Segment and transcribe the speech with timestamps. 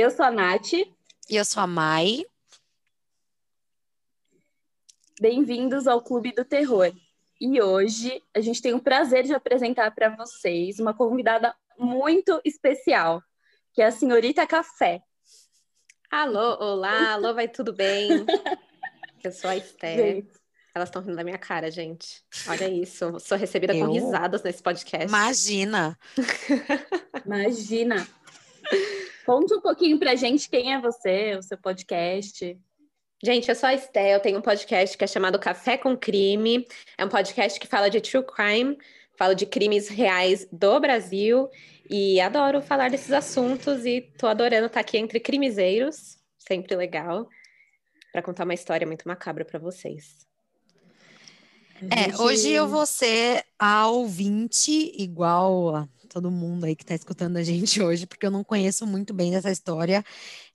[0.00, 0.74] Eu sou a Nath.
[0.74, 0.86] E
[1.28, 2.24] eu sou a Mai.
[5.20, 6.92] Bem-vindos ao Clube do Terror.
[7.40, 13.20] E hoje a gente tem o prazer de apresentar para vocês uma convidada muito especial,
[13.74, 15.02] que é a senhorita Café.
[16.08, 18.24] Alô, olá, alô, vai tudo bem?
[19.24, 20.24] Eu sou a Esther.
[20.76, 22.22] Elas estão rindo da minha cara, gente.
[22.46, 23.18] Olha isso.
[23.18, 23.84] Sou recebida Eu?
[23.84, 25.08] com risadas nesse podcast.
[25.08, 25.98] Imagina.
[27.26, 28.06] Imagina.
[29.28, 32.58] Conte um pouquinho pra gente quem é você, o seu podcast.
[33.22, 36.66] Gente, eu sou a Esté, eu tenho um podcast que é chamado Café com Crime.
[36.96, 38.78] É um podcast que fala de true crime,
[39.18, 41.46] fala de crimes reais do Brasil
[41.90, 47.28] e adoro falar desses assuntos e tô adorando estar aqui entre crimezeiros, sempre legal,
[48.10, 50.26] para contar uma história muito macabra para vocês.
[51.82, 57.36] É, hoje eu vou ser a ouvinte, igual a todo mundo aí que está escutando
[57.36, 60.04] a gente hoje, porque eu não conheço muito bem dessa história.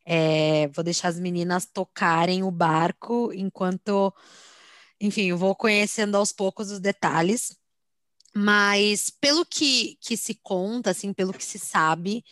[0.05, 4.13] É, vou deixar as meninas tocarem o barco enquanto,
[4.99, 7.55] enfim, eu vou conhecendo aos poucos os detalhes.
[8.35, 12.23] Mas pelo que, que se conta, assim, pelo que se sabe,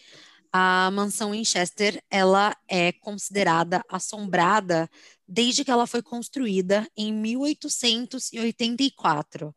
[0.52, 4.89] a mansão Winchester ela é considerada assombrada
[5.28, 9.56] desde que ela foi construída em 1884,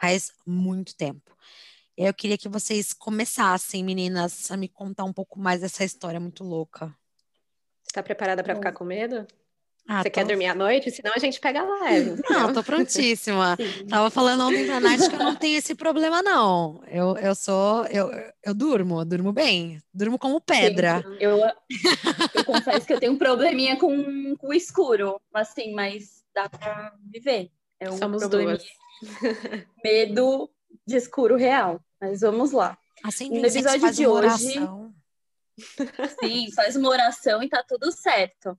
[0.00, 1.36] faz muito tempo.
[1.98, 6.44] Eu queria que vocês começassem, meninas, a me contar um pouco mais dessa história muito
[6.44, 6.94] louca.
[7.84, 9.26] Está preparada para ficar com medo?
[9.88, 10.14] Ah, Você tô...
[10.14, 10.92] quer dormir à noite?
[10.92, 12.10] Senão a gente pega leve.
[12.10, 12.22] Entendeu?
[12.30, 13.56] Não, tô prontíssima.
[13.90, 16.80] Tava falando ontem pra Nath que eu não tenho esse problema, não.
[16.86, 17.84] Eu, eu sou.
[17.86, 18.12] Eu,
[18.44, 19.80] eu durmo, eu durmo bem.
[19.92, 21.02] Durmo como pedra.
[21.02, 21.40] Sim, eu,
[22.34, 26.94] eu confesso que eu tenho um probleminha com, com o escuro, assim, mas dá pra
[27.10, 27.50] viver.
[27.80, 28.62] É um Somos duas.
[29.82, 30.48] Medo
[30.86, 31.80] de escuro real.
[32.00, 32.78] Mas vamos lá.
[33.04, 34.54] Assim, no episódio de hoje.
[36.20, 38.58] Sim, faz uma oração e tá tudo certo.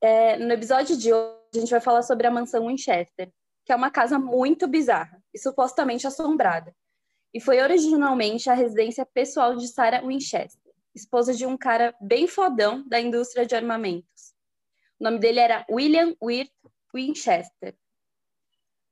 [0.00, 3.32] É, no episódio de hoje, a gente vai falar sobre a mansão Winchester,
[3.64, 6.74] que é uma casa muito bizarra e supostamente assombrada.
[7.32, 12.86] E foi originalmente a residência pessoal de Sarah Winchester, esposa de um cara bem fodão
[12.86, 14.34] da indústria de armamentos.
[15.00, 16.52] O nome dele era William Wirt
[16.94, 17.74] Winchester.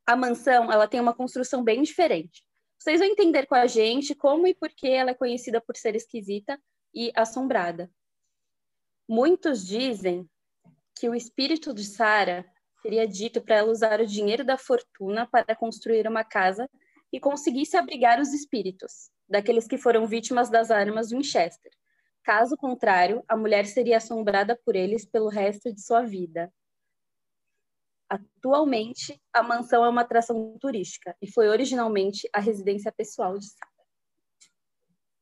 [0.07, 2.45] A mansão, ela tem uma construção bem diferente.
[2.79, 5.95] Vocês vão entender com a gente como e por que ela é conhecida por ser
[5.95, 6.61] esquisita
[6.93, 7.91] e assombrada.
[9.09, 10.29] Muitos dizem
[10.99, 12.45] que o espírito de Sara
[12.83, 16.69] teria dito para ela usar o dinheiro da fortuna para construir uma casa
[17.13, 21.71] e conseguisse abrigar os espíritos daqueles que foram vítimas das armas Winchester.
[22.25, 26.53] Caso contrário, a mulher seria assombrada por eles pelo resto de sua vida.
[28.13, 33.73] Atualmente, a mansão é uma atração turística e foi originalmente a residência pessoal de Sara.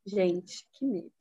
[0.04, 1.12] Gente, que medo.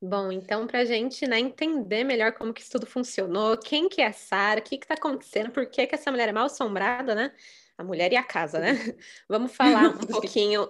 [0.00, 4.00] Bom, então para a gente né, entender melhor como que isso tudo funcionou, quem que
[4.00, 7.34] é Sara, o que está acontecendo, por que, que essa mulher é mal assombrada, né?
[7.76, 8.70] A mulher e a casa, né?
[9.28, 10.66] Vamos falar um pouquinho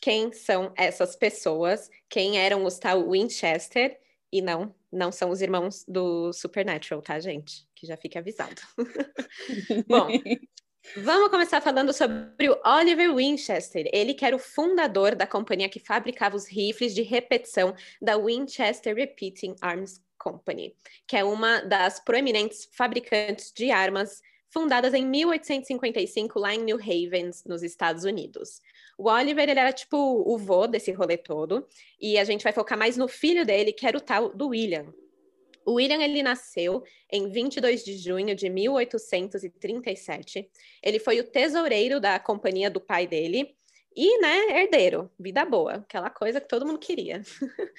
[0.00, 4.00] quem são essas pessoas, quem eram os tal Winchester,
[4.32, 7.68] e não, não são os irmãos do Supernatural, tá, gente?
[7.80, 8.60] Que já fique avisado.
[9.88, 10.08] Bom,
[10.96, 13.88] Vamos começar falando sobre o Oliver Winchester.
[13.90, 18.94] Ele que era o fundador da companhia que fabricava os rifles de repetição da Winchester
[18.94, 20.74] Repeating Arms Company,
[21.06, 24.20] que é uma das proeminentes fabricantes de armas
[24.50, 28.60] fundadas em 1855 lá em New Haven, nos Estados Unidos.
[28.98, 31.66] O Oliver, ele era tipo o vô desse rolê todo,
[31.98, 34.92] e a gente vai focar mais no filho dele, que era o tal do William,
[35.64, 40.50] o William ele nasceu em 22 de junho de 1837.
[40.82, 43.54] Ele foi o tesoureiro da companhia do pai dele
[43.94, 47.22] e, né, herdeiro, vida boa, aquela coisa que todo mundo queria.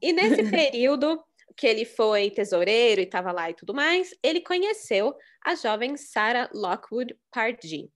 [0.00, 1.22] e nesse período
[1.56, 5.14] que ele foi tesoureiro e estava lá e tudo mais, ele conheceu
[5.44, 7.90] a jovem Sarah Lockwood Pardee.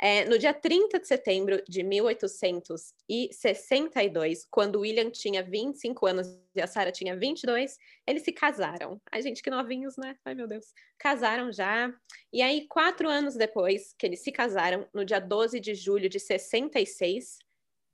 [0.00, 6.66] É, no dia 30 de setembro de 1862, quando William tinha 25 anos e a
[6.66, 9.00] Sarah tinha 22, eles se casaram.
[9.10, 10.16] Ai, gente, que novinhos, né?
[10.24, 10.72] Ai, meu Deus.
[10.98, 11.92] Casaram já.
[12.32, 16.18] E aí, quatro anos depois que eles se casaram, no dia 12 de julho de
[16.18, 17.38] 66,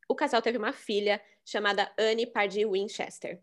[0.08, 3.40] o casal teve uma filha chamada Anne Pardee Winchester.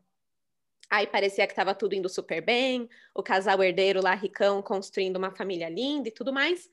[0.89, 5.31] Aí parecia que estava tudo indo super bem, o casal herdeiro lá, ricão, construindo uma
[5.31, 6.69] família linda e tudo mais.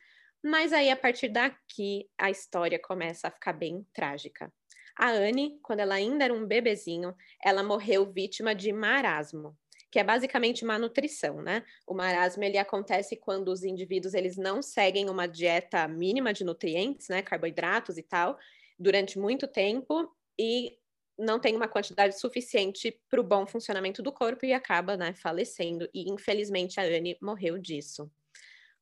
[0.46, 4.52] Mas aí, a partir daqui, a história começa a ficar bem trágica.
[4.94, 9.56] A Anne, quando ela ainda era um bebezinho, ela morreu vítima de marasmo,
[9.90, 11.64] que é basicamente uma nutrição, né?
[11.86, 17.08] O marasmo ele acontece quando os indivíduos eles não seguem uma dieta mínima de nutrientes,
[17.08, 18.38] né, carboidratos e tal,
[18.78, 20.76] durante muito tempo e
[21.18, 25.88] não tem uma quantidade suficiente para o bom funcionamento do corpo e acaba né, falecendo.
[25.94, 28.10] E infelizmente a Anne morreu disso.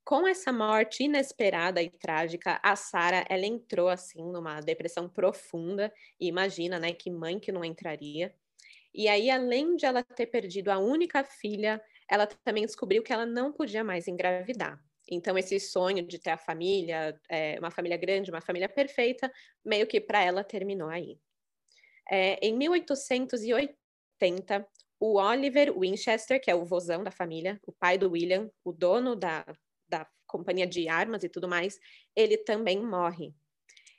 [0.05, 6.27] Com essa morte inesperada e trágica, a Sara ela entrou assim numa depressão profunda e
[6.27, 8.35] imagina, né, que mãe que não entraria.
[8.93, 13.25] E aí, além de ela ter perdido a única filha, ela também descobriu que ela
[13.25, 14.79] não podia mais engravidar.
[15.11, 19.33] Então, esse sonho de ter a família, é, uma família grande, uma família perfeita,
[19.65, 21.19] meio que para ela terminou aí.
[22.11, 24.67] É, em 1880,
[25.01, 29.17] o Oliver Winchester, que é o vozão da família, o pai do William, o dono
[29.17, 29.45] da,
[30.33, 31.79] companhia de armas e tudo mais,
[32.17, 33.35] ele também morre.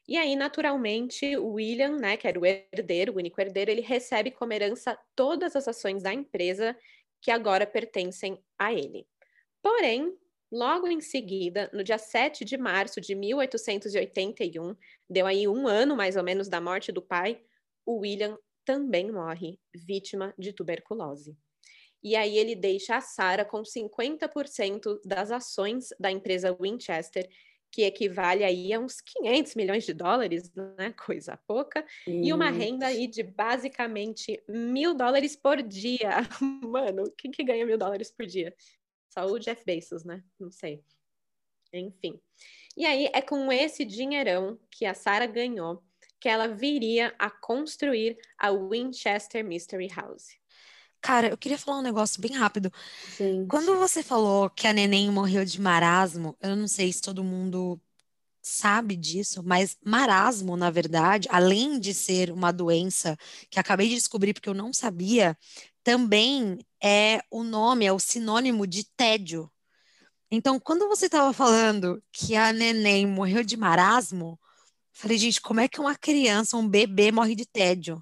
[0.07, 4.31] E aí, naturalmente, o William, né, que era o herdeiro, o único herdeiro, ele recebe
[4.31, 6.75] como herança todas as ações da empresa
[7.21, 9.07] que agora pertencem a ele.
[9.62, 10.13] Porém,
[10.51, 14.75] logo em seguida, no dia 7 de março de 1881,
[15.09, 17.41] deu aí um ano mais ou menos da morte do pai,
[17.86, 21.38] o William também morre vítima de tuberculose.
[22.03, 27.29] E aí ele deixa a Sarah com 50% das ações da empresa Winchester,
[27.71, 30.94] que equivale aí a uns 500 milhões de dólares, né?
[31.07, 36.09] Coisa pouca, e uma renda aí de basicamente mil dólares por dia.
[36.61, 38.53] Mano, quem que ganha mil dólares por dia?
[39.09, 40.23] Só o Jeff Bezos, né?
[40.39, 40.83] Não sei.
[41.71, 42.19] Enfim.
[42.75, 45.83] E aí é com esse dinheirão que a Sarah ganhou
[46.23, 50.29] que ela viria a construir a Winchester Mystery House.
[51.03, 52.71] Cara, eu queria falar um negócio bem rápido.
[53.17, 53.47] Gente.
[53.47, 57.79] Quando você falou que a neném morreu de marasmo, eu não sei se todo mundo
[58.41, 63.17] sabe disso, mas marasmo, na verdade, além de ser uma doença
[63.50, 65.38] que acabei de descobrir porque eu não sabia,
[65.83, 69.51] também é o nome, é o sinônimo de tédio.
[70.31, 74.39] Então, quando você estava falando que a neném morreu de marasmo,
[74.95, 78.01] Falei, gente, como é que uma criança, um bebê, morre de tédio?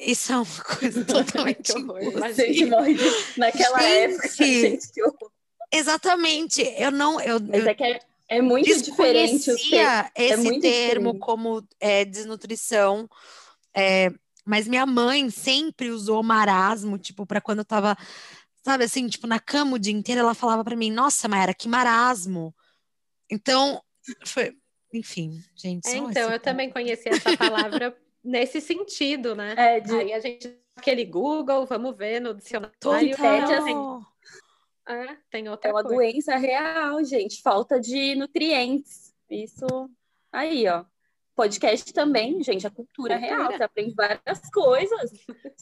[0.00, 1.72] Isso é uma coisa totalmente.
[2.18, 2.96] Mas gente morre
[3.36, 4.28] naquela gente, época.
[4.28, 5.30] Gente, que horror.
[5.72, 6.62] Exatamente.
[6.76, 7.20] Eu não.
[7.20, 9.50] Eu, Mas é que é, é muito diferente.
[9.50, 11.18] esse é muito termo diferente.
[11.20, 13.08] como é, desnutrição.
[13.74, 14.10] É,
[14.44, 17.96] mas minha mãe sempre usou marasmo, tipo, para quando eu tava,
[18.64, 21.68] sabe assim, tipo, na cama o dia inteiro, ela falava para mim, nossa, Mayara, que
[21.68, 22.52] marasmo.
[23.30, 23.80] Então,
[24.24, 24.56] foi,
[24.92, 25.86] enfim, gente.
[25.88, 29.54] É, então, eu também conheci essa palavra nesse sentido, né?
[29.56, 29.94] É, de...
[29.94, 32.74] Aí a gente aquele Google, vamos ver no dicionário.
[32.80, 32.98] Total.
[32.98, 34.06] Assim,
[34.88, 35.96] é, tem outra É uma coisa.
[35.96, 37.40] doença real, gente.
[37.42, 39.14] Falta de nutrientes.
[39.28, 39.66] Isso
[40.32, 40.84] aí, ó.
[41.36, 43.36] Podcast também, gente, a cultura, cultura.
[43.36, 43.52] real.
[43.52, 45.10] Você aprende várias coisas.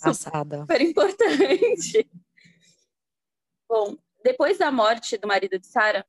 [0.00, 0.60] Passada.
[0.60, 2.10] Super importante.
[3.68, 6.06] Bom, depois da morte do marido de Sara,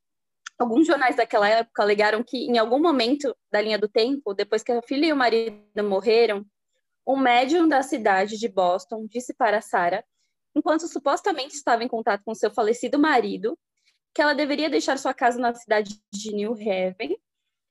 [0.60, 4.74] Alguns jornais daquela época alegaram que, em algum momento da linha do tempo, depois que
[4.74, 6.46] a filha e o marido morreram,
[7.08, 10.04] um médium da cidade de Boston disse para Sarah,
[10.54, 13.58] enquanto supostamente estava em contato com seu falecido marido,
[14.14, 17.18] que ela deveria deixar sua casa na cidade de New Haven,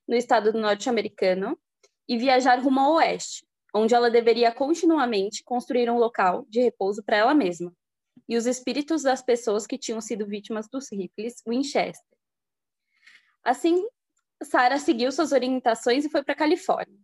[0.08, 1.58] no estado do norte-americano,
[2.08, 7.19] e viajar rumo ao oeste, onde ela deveria continuamente construir um local de repouso para
[7.19, 7.70] ela mesma
[8.29, 12.17] e os espíritos das pessoas que tinham sido vítimas dos Ripley's Winchester.
[13.44, 13.87] Assim,
[14.43, 16.99] Sarah seguiu suas orientações e foi para a Califórnia.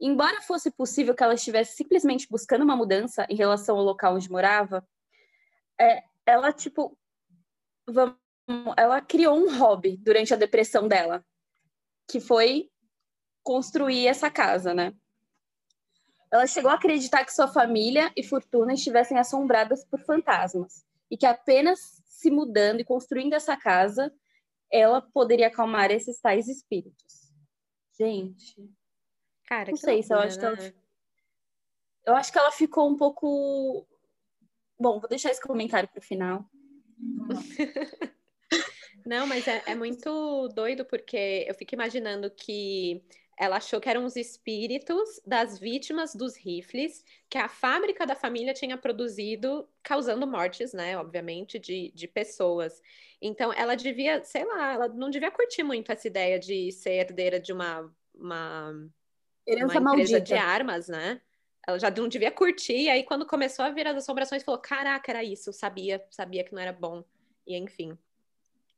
[0.00, 4.30] Embora fosse possível que ela estivesse simplesmente buscando uma mudança em relação ao local onde
[4.30, 4.86] morava,
[5.80, 6.98] é, ela tipo
[7.86, 8.16] vamos,
[8.76, 11.24] ela criou um hobby durante a depressão dela,
[12.08, 12.70] que foi
[13.42, 14.92] construir essa casa, né?
[16.30, 21.26] Ela chegou a acreditar que sua família e fortuna estivessem assombradas por fantasmas e que
[21.26, 24.12] apenas se mudando e construindo essa casa
[24.72, 27.30] ela poderia acalmar esses tais espíritos.
[27.98, 28.56] Gente.
[29.46, 30.56] Cara, não sei loucura, se eu acho né?
[30.56, 30.74] que ela.
[32.04, 33.86] Eu acho que ela ficou um pouco.
[34.80, 36.44] Bom, vou deixar esse comentário para o final.
[39.06, 43.04] não, mas é, é muito doido porque eu fico imaginando que
[43.38, 48.52] ela achou que eram os espíritos das vítimas dos rifles que a fábrica da família
[48.52, 50.96] tinha produzido, causando mortes, né?
[50.98, 52.80] Obviamente, de, de pessoas.
[53.20, 57.40] Então, ela devia, sei lá, ela não devia curtir muito essa ideia de ser herdeira
[57.40, 60.20] de uma, uma, uma empresa maldita.
[60.20, 61.20] de armas, né?
[61.66, 65.10] Ela já não devia curtir, e aí quando começou a vir as assombrações, falou: caraca,
[65.10, 67.04] era isso, sabia, sabia que não era bom.
[67.46, 67.96] E enfim.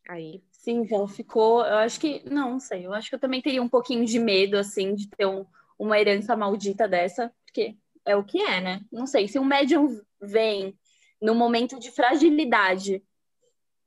[0.08, 0.42] Aí.
[0.50, 1.64] Sim, ela ficou.
[1.64, 2.22] Eu acho que.
[2.28, 2.86] Não, não sei.
[2.86, 5.46] Eu acho que eu também teria um pouquinho de medo, assim, de ter um,
[5.78, 8.80] uma herança maldita dessa, porque é o que é, né?
[8.92, 9.28] Não sei.
[9.28, 10.78] Se um médium vem
[11.20, 13.02] no momento de fragilidade,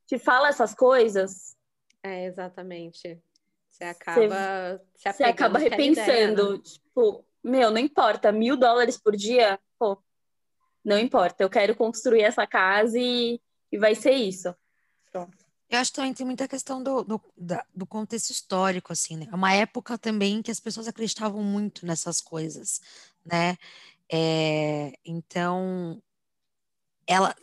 [0.06, 1.56] te fala essas coisas.
[2.02, 3.20] É, exatamente.
[3.68, 6.42] Você acaba você, você acaba repensando.
[6.42, 6.62] Ideia, né?
[6.64, 10.02] Tipo, meu, não importa, mil dólares por dia, pô,
[10.84, 14.54] não importa, eu quero construir essa casa e, e vai ser isso.
[15.12, 15.47] Pronto.
[15.70, 19.26] Eu acho que também tem muita questão do, do, da, do contexto histórico, assim, né?
[19.30, 22.80] É uma época também que as pessoas acreditavam muito nessas coisas,
[23.24, 23.56] né?
[24.10, 26.02] É, então,
[27.06, 27.36] ela,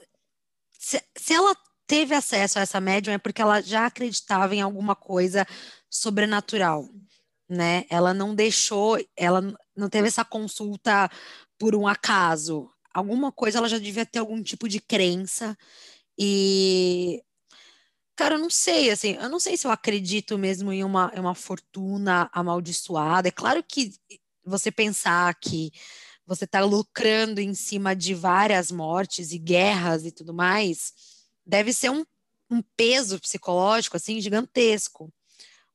[0.71, 1.55] se, se ela
[1.87, 5.45] teve acesso a essa médium é porque ela já acreditava em alguma coisa
[5.89, 6.89] sobrenatural,
[7.49, 7.85] né?
[7.89, 9.41] Ela não deixou, ela
[9.75, 11.09] não teve essa consulta
[11.59, 12.71] por um acaso.
[12.93, 15.57] Alguma coisa ela já devia ter algum tipo de crença
[16.17, 17.23] e
[18.15, 21.19] Cara, eu não sei, assim, eu não sei se eu acredito mesmo em uma, em
[21.19, 23.27] uma fortuna amaldiçoada.
[23.27, 23.93] É claro que
[24.43, 25.71] você pensar que
[26.25, 30.93] você está lucrando em cima de várias mortes e guerras e tudo mais,
[31.45, 32.05] deve ser um,
[32.49, 35.13] um peso psicológico, assim, gigantesco.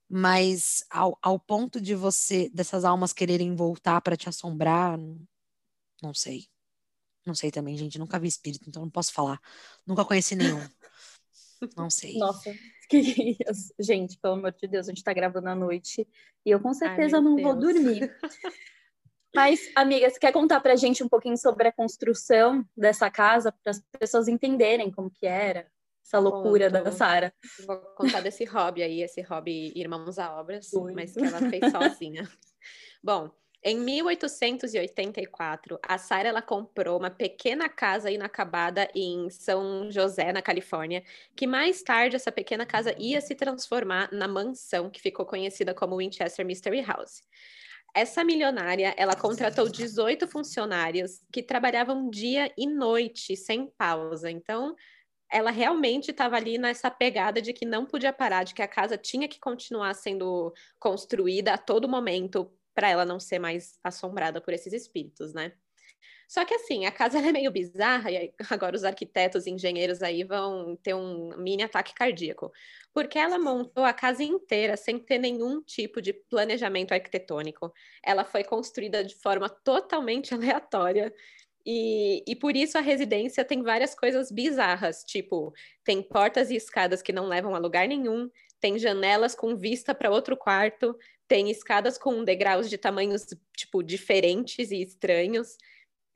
[0.09, 5.21] Mas ao, ao ponto de você, dessas almas quererem voltar para te assombrar, não,
[6.03, 6.49] não sei.
[7.25, 7.99] Não sei também, gente.
[7.99, 9.39] Nunca vi espírito, então não posso falar.
[9.87, 10.67] Nunca conheci nenhum.
[11.77, 12.17] Não sei.
[12.19, 12.53] Nossa,
[12.89, 13.37] que...
[13.79, 16.07] gente, pelo amor de Deus, a gente tá gravando à noite
[16.45, 17.49] e eu com certeza Ai, não Deus.
[17.49, 18.15] vou dormir.
[19.35, 23.71] Mas, amiga, você quer contar pra gente um pouquinho sobre a construção dessa casa, para
[23.71, 25.71] as pessoas entenderem como que era
[26.05, 26.85] essa loucura Conto.
[26.85, 27.33] da Sara?
[27.65, 30.93] Vou contar desse hobby aí, esse hobby Irmãos a Obras, Oi.
[30.95, 32.29] mas que ela fez sozinha.
[33.03, 33.31] Bom,
[33.63, 41.05] em 1884, a Sarah ela comprou uma pequena casa inacabada em São José, na Califórnia,
[41.37, 45.99] que mais tarde essa pequena casa ia se transformar na mansão que ficou conhecida como
[45.99, 47.21] Winchester Mystery House.
[47.95, 54.31] Essa milionária, ela contratou 18 funcionários que trabalhavam dia e noite sem pausa.
[54.31, 54.75] Então,
[55.31, 58.97] ela realmente estava ali nessa pegada de que não podia parar, de que a casa
[58.97, 62.51] tinha que continuar sendo construída a todo momento
[62.81, 65.53] para ela não ser mais assombrada por esses espíritos, né?
[66.27, 70.25] Só que assim, a casa é meio bizarra e agora os arquitetos e engenheiros aí
[70.25, 72.51] vão ter um mini ataque cardíaco,
[72.91, 77.71] porque ela montou a casa inteira sem ter nenhum tipo de planejamento arquitetônico.
[78.03, 81.13] Ela foi construída de forma totalmente aleatória.
[81.67, 85.53] E, e por isso a residência tem várias coisas bizarras, tipo,
[85.85, 90.11] tem portas e escadas que não levam a lugar nenhum, tem janelas com vista para
[90.11, 90.97] outro quarto,
[91.31, 93.25] tem escadas com degraus de tamanhos,
[93.57, 95.57] tipo, diferentes e estranhos.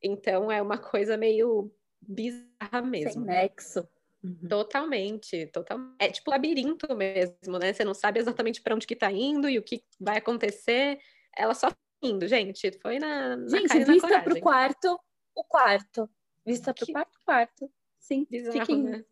[0.02, 3.12] Então é uma coisa meio bizarra mesmo.
[3.12, 3.88] Sem nexo.
[4.24, 4.48] Uhum.
[4.48, 5.78] Totalmente, total.
[6.00, 7.72] É tipo labirinto mesmo, né?
[7.72, 10.98] Você não sabe exatamente para onde que tá indo e o que vai acontecer.
[11.36, 11.68] Ela só
[12.02, 12.72] indo, gente.
[12.82, 14.98] Foi na, na gente, vista para o quarto,
[15.32, 16.10] o quarto.
[16.44, 17.72] Vista para o quarto, quarto.
[18.00, 18.82] Sim, bizarro, Fiquem...
[18.82, 19.04] né?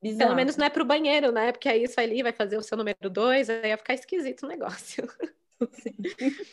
[0.00, 0.28] Bizarro.
[0.28, 1.50] Pelo menos não é pro banheiro, né?
[1.52, 4.48] Porque aí isso ali vai fazer o seu número dois, aí ia ficar esquisito o
[4.48, 5.08] negócio.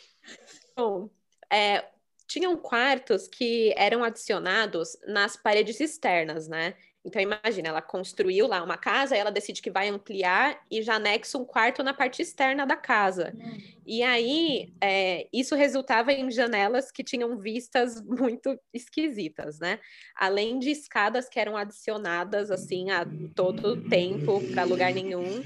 [0.76, 1.08] Bom,
[1.50, 1.84] é,
[2.26, 6.74] tinham quartos que eram adicionados nas paredes externas, né?
[7.06, 11.38] Então, imagina, ela construiu lá uma casa, ela decide que vai ampliar e já anexa
[11.38, 13.32] um quarto na parte externa da casa.
[13.36, 13.58] Hum.
[13.86, 19.78] E aí, é, isso resultava em janelas que tinham vistas muito esquisitas, né?
[20.16, 25.44] Além de escadas que eram adicionadas, assim, a todo tempo, para lugar nenhum.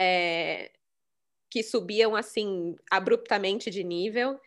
[0.00, 0.72] É,
[1.50, 4.40] que subiam, assim, abruptamente de nível.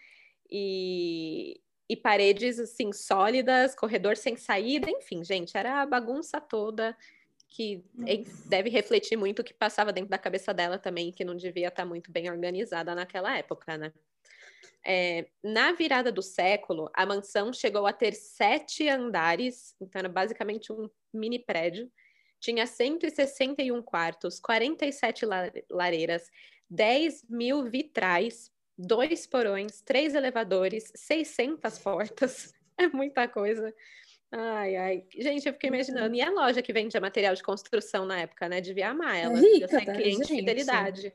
[0.50, 6.96] E, e paredes assim sólidas, corredor sem saída, enfim, gente, era a bagunça toda
[7.48, 7.84] que
[8.46, 11.84] deve refletir muito o que passava dentro da cabeça dela também, que não devia estar
[11.84, 13.92] muito bem organizada naquela época, né?
[14.86, 20.72] É, na virada do século, a mansão chegou a ter sete andares, então era basicamente
[20.72, 21.92] um mini prédio.
[22.40, 25.26] Tinha 161 quartos, 47
[25.70, 26.30] lareiras,
[26.70, 32.54] 10 mil vitrais, dois porões, três elevadores, 600 portas.
[32.82, 33.74] É muita coisa.
[34.32, 35.04] Ai, ai.
[35.18, 36.16] Gente, eu fiquei imaginando.
[36.16, 38.62] E a loja que vendia material de construção na época, né?
[38.62, 39.38] Devia amar ela.
[39.38, 41.14] É rica, ser tá, cliente de fidelidade.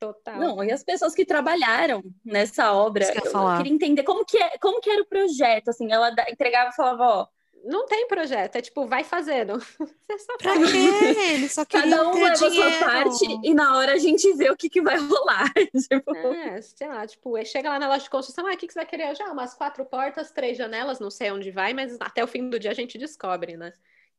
[0.00, 0.40] Total.
[0.40, 4.58] Não, e as pessoas que trabalharam nessa obra, eu, eu, queria entender como que, é,
[4.58, 7.26] como que era o projeto, assim, ela entregava e falava, ó,
[7.64, 9.58] não tem projeto, é tipo, vai fazendo.
[9.78, 11.20] Você só pra quê?
[11.32, 14.56] Ele só Cada um leva a sua parte e na hora a gente vê o
[14.56, 15.52] que, que vai rolar.
[15.88, 16.16] tipo...
[16.16, 18.80] É, sei lá, tipo, chega lá na loja de construção, ah, o que, que você
[18.80, 19.14] vai querer?
[19.16, 22.58] Já umas quatro portas, três janelas, não sei onde vai, mas até o fim do
[22.58, 23.72] dia a gente descobre, né?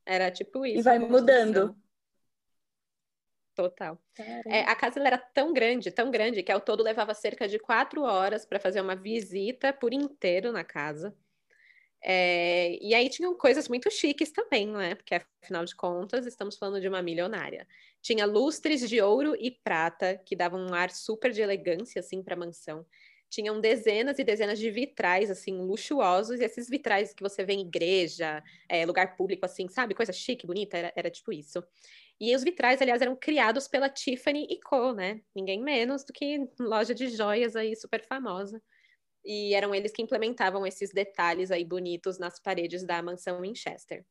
[0.06, 0.80] Era tipo isso.
[0.80, 1.76] E vai mudando.
[3.56, 3.98] Total.
[4.46, 8.02] É, a casa era tão grande, tão grande, que ao todo levava cerca de quatro
[8.02, 11.16] horas para fazer uma visita por inteiro na casa.
[12.08, 14.94] É, e aí tinham coisas muito chiques também, né?
[14.94, 17.68] Porque afinal de contas estamos falando de uma milionária.
[18.02, 22.36] Tinha lustres de ouro e prata que davam um ar super de elegância assim para
[22.36, 22.86] a mansão.
[23.30, 27.62] tinham dezenas e dezenas de vitrais, assim, luxuosos, e esses vitrais que você vê em
[27.62, 29.94] igreja, é, lugar público, assim, sabe?
[29.96, 31.62] Coisa chique, bonita, era, era tipo isso.
[32.20, 35.22] E os vitrais, aliás, eram criados pela Tiffany Co., né?
[35.36, 38.62] Ninguém menos do que loja de joias aí super famosa.
[39.26, 44.06] E eram eles que implementavam esses detalhes aí bonitos nas paredes da mansão Winchester.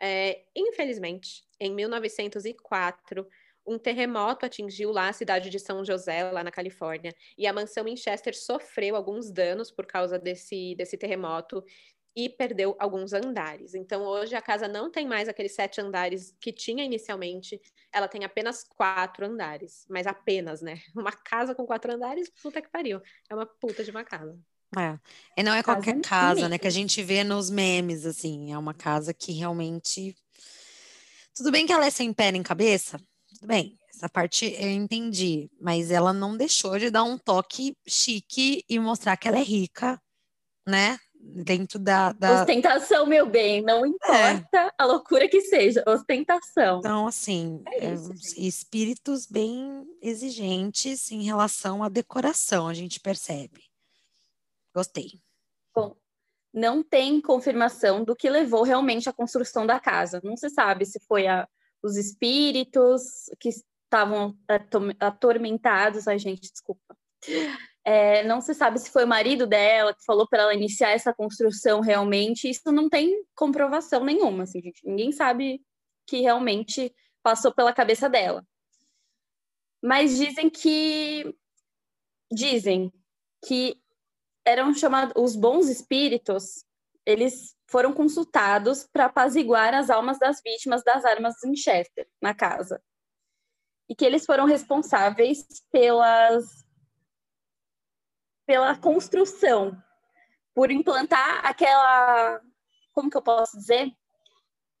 [0.00, 3.26] É, infelizmente, em 1904,
[3.66, 7.84] um terremoto atingiu lá a cidade de São José, lá na Califórnia, e a mansão
[7.84, 11.64] Winchester sofreu alguns danos por causa desse, desse terremoto
[12.16, 13.74] e perdeu alguns andares.
[13.74, 17.60] Então, hoje a casa não tem mais aqueles sete andares que tinha inicialmente,
[17.92, 20.80] ela tem apenas quatro andares, mas apenas, né?
[20.94, 23.00] Uma casa com quatro andares, puta que pariu.
[23.28, 24.38] É uma puta de uma casa.
[24.76, 24.98] É.
[25.36, 26.58] E não é qualquer casa, casa né?
[26.58, 28.52] Que a gente vê nos memes, assim.
[28.52, 30.16] É uma casa que realmente.
[31.34, 33.76] Tudo bem que ela é sem pé nem cabeça, tudo bem.
[33.92, 39.16] Essa parte eu entendi, mas ela não deixou de dar um toque chique e mostrar
[39.16, 40.00] que ela é rica,
[40.66, 40.98] né?
[41.24, 42.42] Dentro da, da...
[42.42, 44.70] Ostentação, meu bem, não importa é.
[44.78, 46.78] a loucura que seja, ostentação.
[46.78, 53.64] Então, assim, é isso, é, espíritos bem exigentes em relação à decoração, a gente percebe.
[54.74, 55.20] Gostei.
[55.74, 55.96] Bom,
[56.52, 60.20] não tem confirmação do que levou realmente à construção da casa.
[60.22, 61.48] Não se sabe se foi a,
[61.82, 64.36] os espíritos que estavam
[65.00, 66.06] atormentados.
[66.06, 66.96] Ai, gente, desculpa
[67.84, 71.12] é, não se sabe se foi o marido dela que falou para ela iniciar essa
[71.12, 72.48] construção realmente.
[72.48, 74.86] Isso não tem comprovação nenhuma, assim, gente.
[74.86, 75.60] Ninguém sabe
[76.06, 78.44] que realmente passou pela cabeça dela.
[79.82, 81.36] Mas dizem que
[82.32, 82.90] dizem
[83.46, 83.78] que
[84.46, 86.64] eram chamados os bons espíritos.
[87.04, 92.82] Eles foram consultados para apaziguar as almas das vítimas das armas Winchester na casa.
[93.90, 96.63] E que eles foram responsáveis pelas
[98.46, 99.76] pela construção,
[100.54, 102.40] por implantar aquela,
[102.92, 103.90] como que eu posso dizer?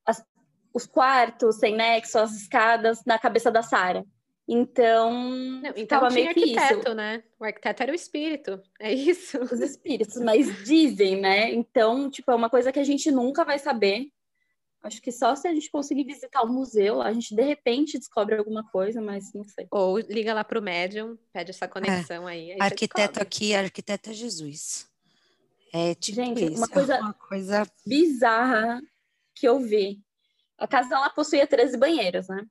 [0.06, 0.24] As,
[0.72, 4.04] os quartos sem nexo, as escadas na cabeça da Sara.
[4.46, 6.94] Então, Não, então tinha arquiteto, isso.
[6.94, 7.22] né?
[7.40, 9.40] O arquiteto era o espírito, é isso?
[9.42, 11.50] Os espíritos, mas dizem, né?
[11.52, 14.08] Então, tipo, é uma coisa que a gente nunca vai saber.
[14.84, 18.36] Acho que só se a gente conseguir visitar o museu, a gente de repente descobre
[18.36, 19.66] alguma coisa, mas não sei.
[19.70, 22.32] Ou liga lá para o médium, pede essa conexão é.
[22.32, 22.52] aí.
[22.52, 24.86] aí arquiteto aqui, arquiteto é Jesus.
[25.72, 28.78] É tipo gente, isso, uma coisa, é uma coisa bizarra
[29.34, 30.02] que eu vi.
[30.58, 32.44] A casa ela possuía 13 banheiros, né?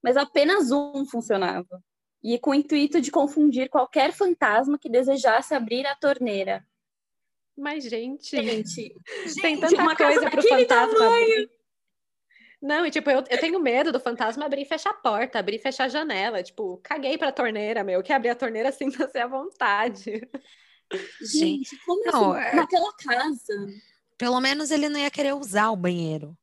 [0.00, 1.82] Mas apenas um funcionava.
[2.22, 6.64] E com o intuito de confundir qualquer fantasma que desejasse abrir a torneira.
[7.58, 8.94] Mas, gente, gente,
[9.42, 11.50] tem tanta uma coisa pro fantasma abrir.
[12.62, 15.56] Não, e tipo, eu, eu tenho medo do fantasma abrir e fechar a porta, abrir
[15.56, 16.42] e fechar a janela.
[16.42, 18.02] Tipo, caguei pra torneira, meu.
[18.02, 20.28] Que abrir a torneira assim você à vontade.
[21.20, 22.48] Gente, como não, assim?
[22.48, 22.54] É...
[22.54, 23.66] Naquela casa.
[24.16, 26.36] Pelo menos ele não ia querer usar o banheiro.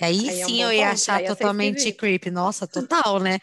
[0.00, 2.30] E aí, aí sim é um eu ia ponto, achar totalmente creepy.
[2.30, 3.38] Nossa, total, né?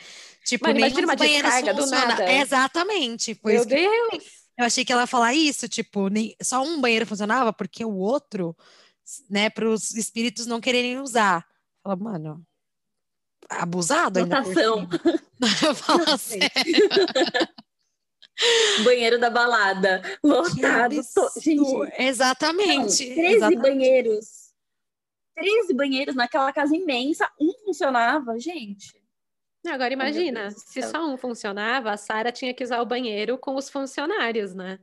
[0.45, 2.31] Tipo, Mano, imagina uma descarga do nada.
[2.33, 3.39] Exatamente.
[3.43, 4.38] Meu Deus!
[4.59, 7.95] Eu achei que ela ia falar isso, tipo, nem, só um banheiro funcionava porque o
[7.95, 8.53] outro,
[9.29, 11.47] né, para os espíritos não quererem usar.
[11.81, 12.45] Fala, mano,
[13.49, 14.85] abusado ainda Votação.
[15.75, 16.49] Fala sério.
[18.83, 20.95] Banheiro da balada, lotado.
[21.41, 23.07] Gente, exatamente.
[23.07, 23.61] Não, 13 exatamente.
[23.61, 24.25] banheiros.
[25.35, 28.98] 13 banheiros naquela casa imensa, um funcionava, gente.
[29.67, 33.69] Agora imagina, se só um funcionava, a Sara tinha que usar o banheiro com os
[33.69, 34.79] funcionários, né?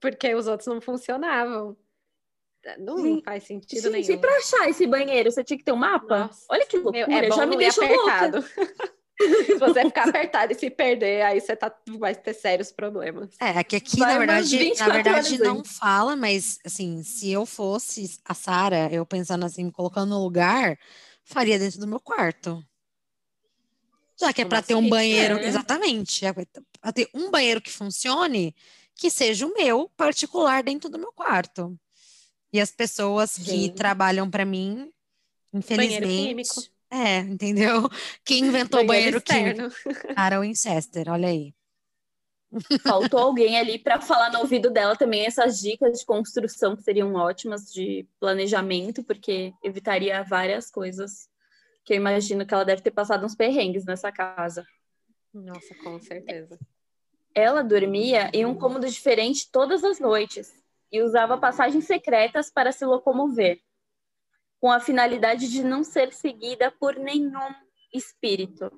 [0.00, 1.76] Porque os outros não funcionavam.
[2.78, 4.12] Não gente, faz sentido gente, nenhum.
[4.12, 6.26] E pra achar esse banheiro, você tinha que ter um mapa?
[6.26, 8.42] Nossa, Olha que loucura, meu, é bom já me deixou apertado.
[9.46, 13.30] se você ficar apertado e se perder, aí você tá, vai ter sérios problemas.
[13.40, 18.18] É, que aqui, vai na verdade, na verdade não fala, mas assim, se eu fosse
[18.24, 20.78] a Sara, eu pensando assim, me colocando no lugar,
[21.24, 22.64] faria dentro do meu quarto.
[24.18, 25.46] Já que é para ter um banheiro, é.
[25.46, 28.54] exatamente, é para ter um banheiro que funcione,
[28.94, 31.76] que seja o meu particular dentro do meu quarto.
[32.52, 33.44] E as pessoas Sim.
[33.44, 34.92] que trabalham para mim,
[35.52, 37.88] infelizmente, é, entendeu?
[38.22, 40.14] Quem inventou banheiro, banheiro químico?
[40.14, 41.54] Cara Winchester, olha aí.
[42.82, 47.14] Faltou alguém ali para falar no ouvido dela também essas dicas de construção que seriam
[47.14, 51.30] ótimas de planejamento, porque evitaria várias coisas
[51.84, 54.66] que eu imagino que ela deve ter passado uns perrengues nessa casa.
[55.32, 56.58] Nossa, com certeza.
[57.34, 60.52] Ela dormia em um cômodo diferente todas as noites
[60.90, 63.60] e usava passagens secretas para se locomover,
[64.60, 67.54] com a finalidade de não ser seguida por nenhum
[67.92, 68.70] espírito.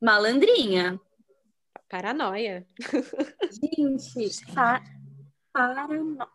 [0.00, 1.00] Malandrinha.
[1.88, 2.66] Paranoia.
[3.50, 4.82] Gente, pa
[5.52, 6.26] paranoia.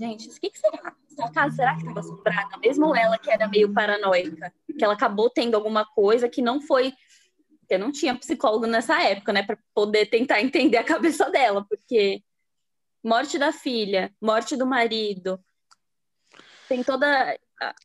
[0.00, 0.96] Gente, o que, que será?
[1.12, 2.56] Essa casa, será que estava assombrada?
[2.56, 6.94] Mesmo ela que era meio paranoica, que ela acabou tendo alguma coisa que não foi.
[7.58, 9.42] Porque não tinha psicólogo nessa época, né?
[9.42, 12.22] Para poder tentar entender a cabeça dela, porque
[13.04, 15.38] morte da filha, morte do marido,
[16.66, 17.38] tem toda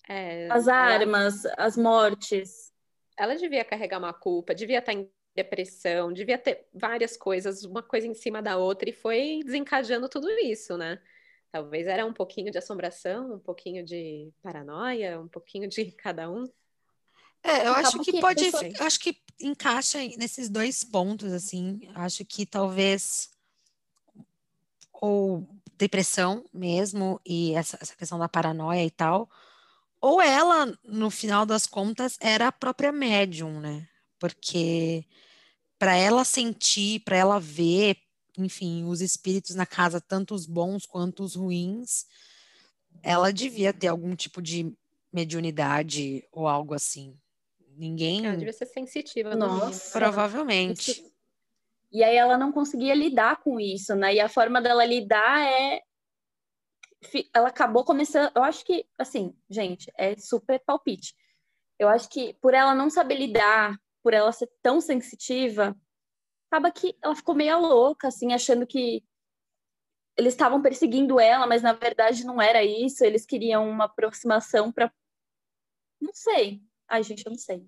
[0.08, 1.56] é, as armas, ela...
[1.58, 2.72] as mortes.
[3.18, 8.08] Ela devia carregar uma culpa, devia estar em depressão, devia ter várias coisas, uma coisa
[8.08, 10.98] em cima da outra, e foi desencadeando tudo isso, né?
[11.56, 16.44] Talvez era um pouquinho de assombração, um pouquinho de paranoia, um pouquinho de cada um.
[17.42, 21.80] É, eu acho que, que pode, acho que encaixa nesses dois pontos, assim.
[21.96, 23.30] Acho que talvez
[24.92, 29.30] ou depressão mesmo e essa, essa questão da paranoia e tal,
[30.02, 33.88] ou ela, no final das contas, era a própria médium, né?
[34.20, 35.06] Porque
[35.80, 37.96] para ela sentir, para ela ver,
[38.38, 42.06] enfim, os espíritos na casa, tanto os bons quanto os ruins,
[43.02, 44.74] ela devia ter algum tipo de
[45.12, 47.18] mediunidade ou algo assim.
[47.78, 48.26] Ninguém.
[48.26, 49.36] Ela devia ser sensitiva.
[49.36, 49.98] Nossa.
[49.98, 50.92] Provavelmente.
[50.92, 51.16] Isso...
[51.92, 54.16] E aí ela não conseguia lidar com isso, né?
[54.16, 55.82] E a forma dela lidar é.
[57.34, 58.32] Ela acabou começando.
[58.36, 61.16] Eu acho que, assim, gente, é super palpite.
[61.78, 65.76] Eu acho que por ela não saber lidar, por ela ser tão sensitiva,
[66.50, 69.04] acaba que ela ficou meio louca, assim, achando que
[70.18, 74.92] eles estavam perseguindo ela, mas na verdade não era isso, eles queriam uma aproximação para
[76.02, 76.62] não sei.
[76.88, 77.68] Ai, gente, eu não sei.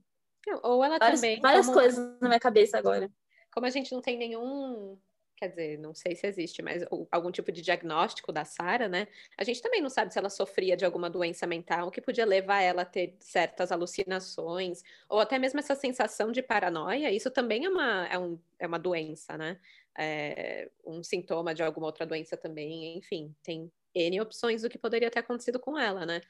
[0.64, 1.42] Ou ela várias, também.
[1.42, 1.78] Várias como...
[1.78, 3.12] coisas na minha cabeça agora.
[3.52, 4.98] Como a gente não tem nenhum
[5.38, 9.08] quer dizer, não sei se existe, mas algum tipo de diagnóstico da Sara, né?
[9.38, 12.62] A gente também não sabe se ela sofria de alguma doença mental que podia levar
[12.62, 17.12] ela a ter certas alucinações, ou até mesmo essa sensação de paranoia.
[17.12, 19.60] Isso também é uma, é um, é uma doença, né?
[19.98, 25.12] É um sintoma de alguma outra doença também, enfim, tem N opções do que poderia
[25.12, 26.22] ter acontecido com ela, né?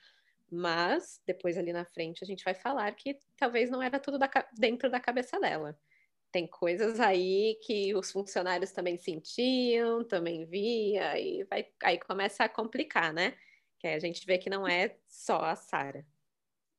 [0.52, 4.30] Mas depois ali na frente a gente vai falar que talvez não era tudo da,
[4.58, 5.78] dentro da cabeça dela
[6.32, 12.50] tem coisas aí que os funcionários também sentiam, também via, e vai, aí começa a
[12.50, 13.36] complicar, né?
[13.80, 16.06] Que a gente vê que não é só a Sara.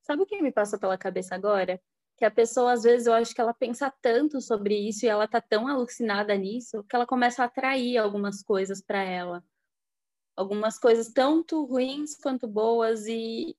[0.03, 1.81] Sabe o que me passa pela cabeça agora?
[2.17, 5.29] Que a pessoa, às vezes, eu acho que ela pensa tanto sobre isso e ela
[5.29, 9.45] tá tão alucinada nisso que ela começa a atrair algumas coisas para ela.
[10.37, 13.57] Algumas coisas tanto ruins quanto boas e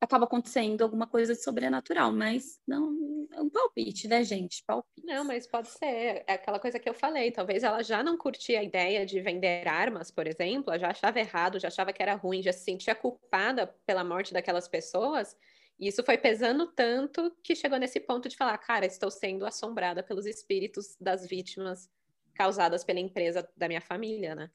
[0.00, 4.62] acaba acontecendo alguma coisa de sobrenatural, mas não é um palpite, né, gente?
[4.64, 5.04] Palpite.
[5.04, 6.24] Não, mas pode ser.
[6.26, 7.30] É aquela coisa que eu falei.
[7.30, 11.18] Talvez ela já não curtia a ideia de vender armas, por exemplo, ela já achava
[11.18, 15.36] errado, já achava que era ruim, já se sentia culpada pela morte daquelas pessoas.
[15.78, 20.02] E isso foi pesando tanto que chegou nesse ponto de falar: cara, estou sendo assombrada
[20.02, 21.90] pelos espíritos das vítimas
[22.34, 24.50] causadas pela empresa da minha família, né?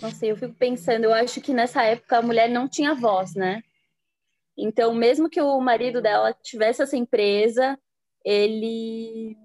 [0.00, 3.62] Nossa, eu fico pensando, eu acho que nessa época a mulher não tinha voz, né?
[4.56, 7.78] Então, mesmo que o marido dela tivesse essa empresa,
[8.24, 9.36] ele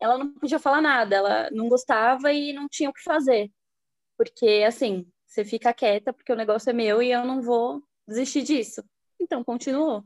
[0.00, 3.50] ela não podia falar nada, ela não gostava e não tinha o que fazer.
[4.16, 8.42] Porque assim, você fica quieta porque o negócio é meu e eu não vou desistir
[8.42, 8.82] disso.
[9.20, 10.04] Então, continuou.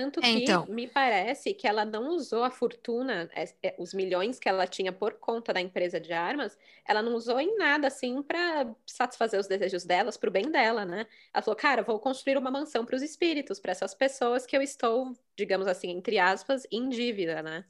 [0.00, 0.66] Tanto que então.
[0.66, 4.92] me parece que ela não usou a fortuna, é, é, os milhões que ela tinha
[4.92, 9.46] por conta da empresa de armas, ela não usou em nada assim para satisfazer os
[9.46, 11.06] desejos delas, para o bem dela, né?
[11.32, 14.62] Ela falou, cara, vou construir uma mansão para os espíritos, para essas pessoas que eu
[14.62, 17.64] estou, digamos assim, entre aspas, em dívida, né?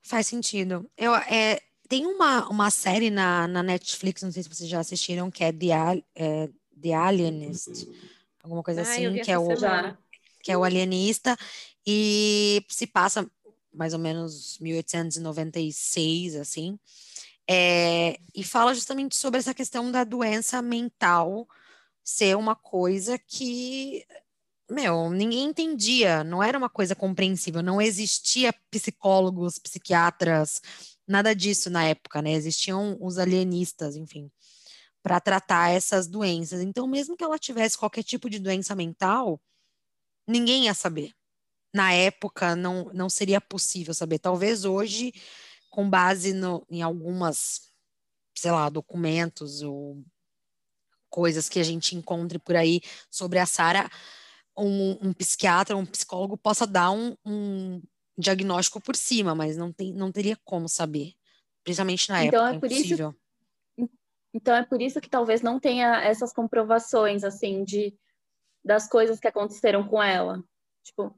[0.00, 0.88] Faz sentido.
[0.96, 5.28] Eu, é, tem uma, uma série na, na Netflix, não sei se vocês já assistiram,
[5.28, 6.48] que é The, é,
[6.80, 7.88] The Alienist
[8.44, 9.48] alguma coisa ah, assim, que é, o,
[10.44, 11.36] que é o alienista,
[11.86, 13.28] e se passa
[13.72, 16.78] mais ou menos 1896, assim,
[17.48, 21.48] é, e fala justamente sobre essa questão da doença mental
[22.04, 24.04] ser uma coisa que,
[24.70, 30.60] meu, ninguém entendia, não era uma coisa compreensível, não existia psicólogos, psiquiatras,
[31.08, 32.32] nada disso na época, né?
[32.32, 34.30] Existiam os alienistas, enfim
[35.04, 36.62] para tratar essas doenças.
[36.62, 39.38] Então, mesmo que ela tivesse qualquer tipo de doença mental,
[40.26, 41.12] ninguém ia saber.
[41.72, 44.18] Na época, não, não seria possível saber.
[44.18, 45.12] Talvez hoje,
[45.70, 47.72] com base no, em algumas,
[48.36, 50.04] sei lá, documentos ou
[51.10, 53.90] coisas que a gente encontre por aí sobre a Sara,
[54.56, 57.82] um, um, psiquiatra, um psicólogo possa dar um, um,
[58.16, 61.14] diagnóstico por cima, mas não, tem, não teria como saber,
[61.64, 62.56] principalmente na então, época.
[62.56, 63.08] É por impossível.
[63.10, 63.24] isso
[64.34, 67.96] então é por isso que talvez não tenha essas comprovações assim de
[68.64, 70.42] das coisas que aconteceram com ela,
[70.82, 71.14] tipo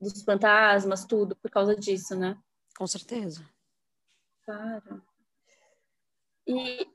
[0.00, 2.36] dos fantasmas, tudo por causa disso, né?
[2.76, 3.48] Com certeza.
[4.44, 5.02] Claro.
[6.46, 6.86] E,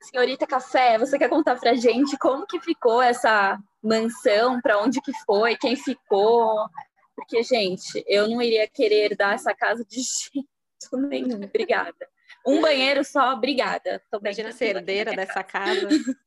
[0.00, 5.12] senhorita Café, você quer contar pra gente como que ficou essa mansão, para onde que
[5.26, 6.66] foi, quem ficou?
[7.14, 10.00] Porque, gente, eu não iria querer dar essa casa de
[10.32, 11.44] jeito nenhum.
[11.44, 12.08] Obrigada.
[12.46, 14.02] Um banheiro só, obrigada.
[14.10, 15.88] Tô Imagina ser herdeira dessa casa.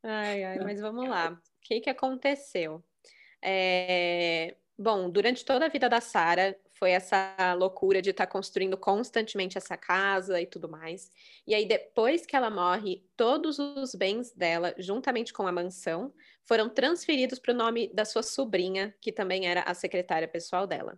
[0.00, 1.36] Ai, ai, mas vamos lá.
[1.58, 2.82] O que, que aconteceu?
[3.42, 4.56] É...
[4.80, 9.58] Bom, durante toda a vida da Sara, foi essa loucura de estar tá construindo constantemente
[9.58, 11.10] essa casa e tudo mais.
[11.44, 16.68] E aí, depois que ela morre, todos os bens dela, juntamente com a mansão, foram
[16.68, 20.96] transferidos para o nome da sua sobrinha, que também era a secretária pessoal dela.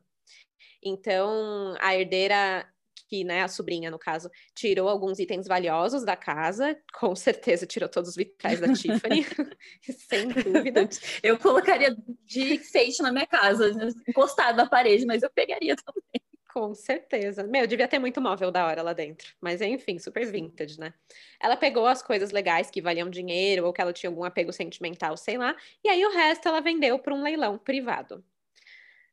[0.83, 2.71] Então, a herdeira
[3.11, 7.89] que, né, a sobrinha, no caso, tirou alguns itens valiosos da casa, com certeza tirou
[7.89, 9.27] todos os vitrais da Tiffany,
[9.83, 10.89] sem dúvida.
[11.21, 13.73] Eu colocaria de enfeite na minha casa,
[14.09, 16.23] encostado na parede, mas eu pegaria também.
[16.53, 17.45] Com certeza.
[17.45, 19.35] Meu, devia ter muito móvel da hora lá dentro.
[19.41, 20.93] Mas enfim, super vintage, né?
[21.41, 25.17] Ela pegou as coisas legais que valiam dinheiro ou que ela tinha algum apego sentimental,
[25.17, 28.25] sei lá, e aí o resto ela vendeu para um leilão privado.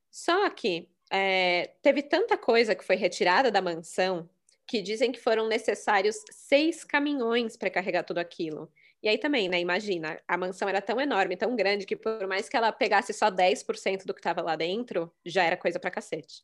[0.09, 4.29] Só que é, teve tanta coisa que foi retirada da mansão
[4.67, 8.69] que dizem que foram necessários seis caminhões para carregar tudo aquilo.
[9.01, 9.59] E aí também, né?
[9.59, 13.31] Imagina, a mansão era tão enorme, tão grande, que por mais que ela pegasse só
[13.31, 16.43] 10% do que estava lá dentro, já era coisa para cacete.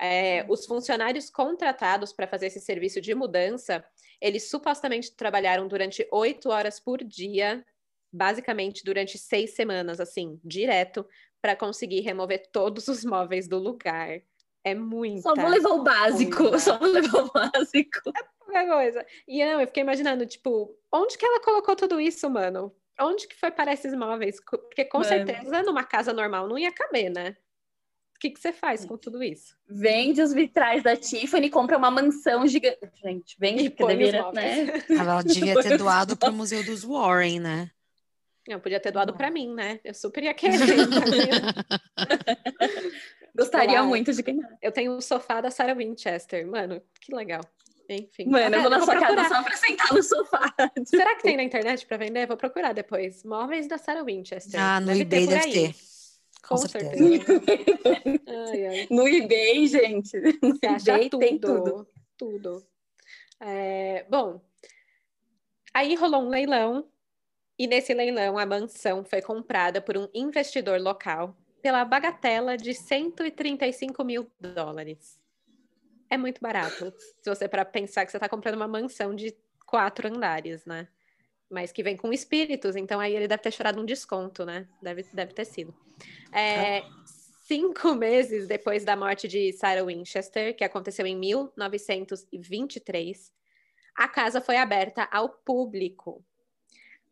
[0.00, 3.84] É, os funcionários contratados para fazer esse serviço de mudança,
[4.20, 7.64] eles supostamente trabalharam durante oito horas por dia,
[8.10, 11.06] basicamente durante seis semanas, assim, direto,
[11.40, 14.20] para conseguir remover todos os móveis do lugar.
[14.62, 15.22] É muito.
[15.22, 16.58] Só vou levar o básico, coisa.
[16.58, 18.10] só vou levar o básico.
[18.14, 19.06] É pouca coisa.
[19.26, 22.74] E não, eu fiquei imaginando, tipo, onde que ela colocou tudo isso, mano?
[23.00, 24.36] Onde que foi para esses móveis?
[24.44, 25.08] Porque com mano.
[25.08, 27.36] certeza numa casa normal não ia caber, né?
[28.16, 29.56] O que, que você faz com tudo isso?
[29.66, 32.78] Vende os vitrais da Tiffany, compra uma mansão gigante.
[33.02, 34.66] Gente, vende, porque deveria, né?
[34.90, 37.70] Ela devia ter doado para o Museu dos Warren, né?
[38.46, 39.80] Eu podia ter doado para mim, né?
[39.84, 40.58] Eu super ia querer.
[43.36, 44.58] Gostaria tipo, muito de ganhar.
[44.60, 46.46] Eu tenho o sofá da Sarah Winchester.
[46.46, 47.42] Mano, que legal.
[47.88, 48.28] Enfim.
[48.28, 50.54] Mano, eu vou na sua casa só pra sentar no sofá.
[50.86, 52.26] Será que tem na internet para vender?
[52.26, 53.24] Vou procurar depois.
[53.24, 54.60] Móveis da Sarah Winchester.
[54.60, 55.74] Ah, no deve eBay ter deve ter.
[56.42, 56.96] Com, Com certeza.
[56.96, 57.42] certeza.
[58.52, 58.86] ai, ai.
[58.90, 60.16] No eBay, gente.
[60.42, 61.88] No eBay tudo, tem tudo.
[62.16, 62.66] Tudo.
[63.40, 64.40] É, bom,
[65.72, 66.86] aí rolou um leilão
[67.60, 74.02] e nesse leilão, a mansão foi comprada por um investidor local pela bagatela de 135
[74.02, 75.20] mil dólares.
[76.08, 80.08] É muito barato, se você para pensar que você está comprando uma mansão de quatro
[80.08, 80.88] andares, né?
[81.50, 84.66] Mas que vem com espíritos, então aí ele deve ter chorado um desconto, né?
[84.80, 85.74] Deve, deve ter sido.
[86.32, 86.82] É,
[87.46, 93.30] cinco meses depois da morte de Sarah Winchester, que aconteceu em 1923,
[93.94, 96.24] a casa foi aberta ao público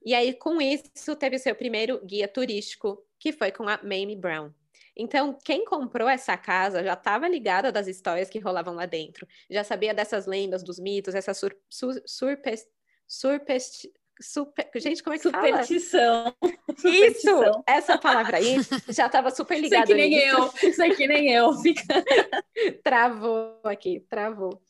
[0.05, 4.51] e aí, com isso, teve seu primeiro guia turístico, que foi com a Mamie Brown.
[4.97, 9.63] Então, quem comprou essa casa já estava ligada das histórias que rolavam lá dentro, já
[9.63, 12.67] sabia dessas lendas, dos mitos, essa sur, sur, surpest,
[13.07, 13.89] surpest,
[14.21, 16.35] super, gente, como é que Superstição.
[16.41, 16.57] fala?
[16.77, 17.43] Superstição.
[17.43, 18.57] Isso, essa palavra aí
[18.89, 19.85] já estava super ligada.
[19.85, 21.51] Isso aqui nem eu, isso aqui nem eu.
[22.83, 24.61] travou aqui, travou.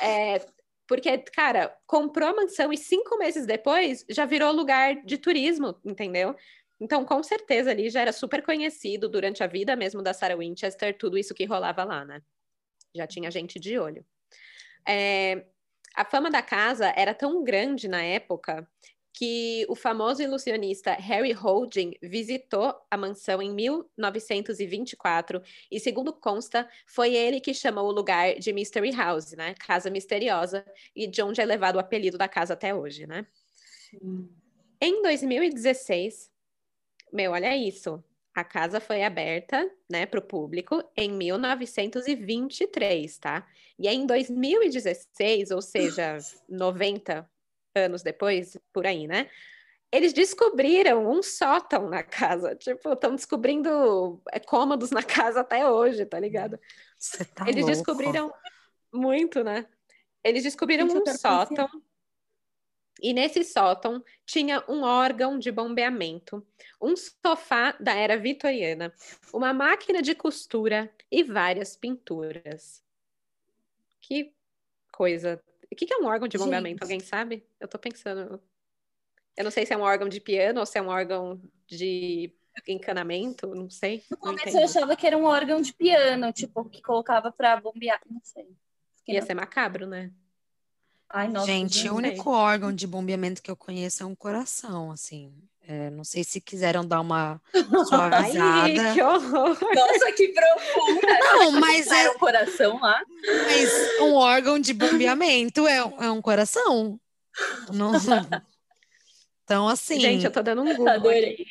[0.00, 0.40] É,
[0.92, 6.36] porque, cara, comprou a mansão e cinco meses depois já virou lugar de turismo, entendeu?
[6.78, 10.94] Então, com certeza ali já era super conhecido durante a vida mesmo da Sarah Winchester,
[10.98, 12.20] tudo isso que rolava lá, né?
[12.94, 14.04] Já tinha gente de olho.
[14.86, 15.46] É,
[15.96, 18.68] a fama da casa era tão grande na época
[19.12, 27.14] que o famoso ilusionista Harry Holding visitou a mansão em 1924 e, segundo consta, foi
[27.14, 29.54] ele que chamou o lugar de Mystery House, né?
[29.54, 30.64] Casa misteriosa,
[30.96, 33.26] e de onde é levado o apelido da casa até hoje, né?
[33.90, 34.28] Sim.
[34.80, 36.30] Em 2016,
[37.12, 38.02] meu, olha isso.
[38.34, 43.46] A casa foi aberta, né, para o público em 1923, tá?
[43.78, 46.16] E em 2016, ou seja,
[46.48, 47.30] 90
[47.74, 49.30] anos depois, por aí, né?
[49.90, 52.56] Eles descobriram um sótão na casa.
[52.56, 56.58] Tipo, estão descobrindo é, cômodos na casa até hoje, tá ligado?
[57.34, 57.76] Tá Eles louco.
[57.76, 58.32] descobriram
[58.92, 59.66] muito, né?
[60.24, 61.68] Eles descobriram um sótão.
[63.02, 66.46] E nesse sótão tinha um órgão de bombeamento,
[66.80, 68.94] um sofá da era vitoriana,
[69.32, 72.82] uma máquina de costura e várias pinturas.
[74.00, 74.32] Que
[74.92, 76.74] coisa o que, que é um órgão de bombeamento?
[76.74, 76.82] Gente.
[76.82, 77.46] Alguém sabe?
[77.58, 78.42] Eu tô pensando.
[79.36, 82.32] Eu não sei se é um órgão de piano ou se é um órgão de
[82.68, 84.04] encanamento, não sei.
[84.10, 88.00] No começo eu achava que era um órgão de piano, tipo, que colocava para bombear,
[88.08, 88.46] não sei.
[89.08, 90.12] Ia ser macabro, né?
[91.08, 95.32] Ai, nossa, Gente, o único órgão de bombeamento que eu conheço é um coração, assim.
[95.66, 97.40] É, não sei se quiseram dar uma
[97.88, 98.62] suavizada.
[98.62, 99.56] Ai, que horror!
[99.74, 101.18] Nossa, que profunda!
[101.20, 103.00] Não, mas é, o coração lá.
[103.44, 106.98] mas um órgão de bombeamento é, é um coração.
[107.72, 107.92] Não-
[109.44, 110.88] Então, assim, Gente, eu tô dando um Google.
[110.88, 111.44] Adorei.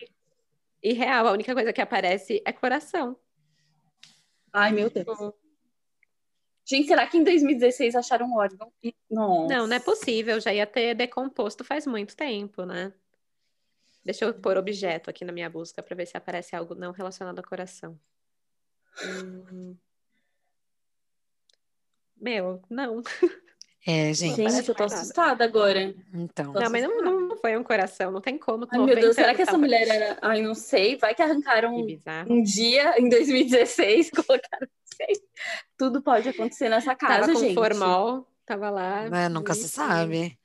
[0.81, 3.15] E real, a única coisa que aparece é coração.
[4.51, 5.05] Ai, meu Deus.
[6.65, 8.71] Gente, será que em 2016 acharam um órgão?
[9.09, 9.53] Nossa.
[9.53, 12.91] Não, não é possível, já ia ter decomposto faz muito tempo, né?
[14.03, 17.37] Deixa eu pôr objeto aqui na minha busca para ver se aparece algo não relacionado
[17.39, 17.97] ao coração.
[19.03, 19.75] Hum.
[22.19, 23.01] Meu, não.
[23.85, 24.35] é, gente.
[24.49, 25.93] Gente, eu tô assustada agora.
[26.13, 28.67] Então, Não, mas não, não foi um coração, não tem como.
[28.71, 30.17] Ai, meu Deus, será que essa 90 mulher era.
[30.21, 30.97] Ai, não sei.
[30.97, 32.33] Vai que arrancaram Que um, bizarro.
[32.33, 34.67] um dia, em 2016, colocaram.
[34.67, 35.15] Não sei.
[35.77, 37.55] Tudo pode acontecer nessa casa, Tava com gente.
[37.55, 39.09] formol, tava lá.
[39.09, 39.87] né, nunca se bonitinho.
[39.87, 40.39] sabe.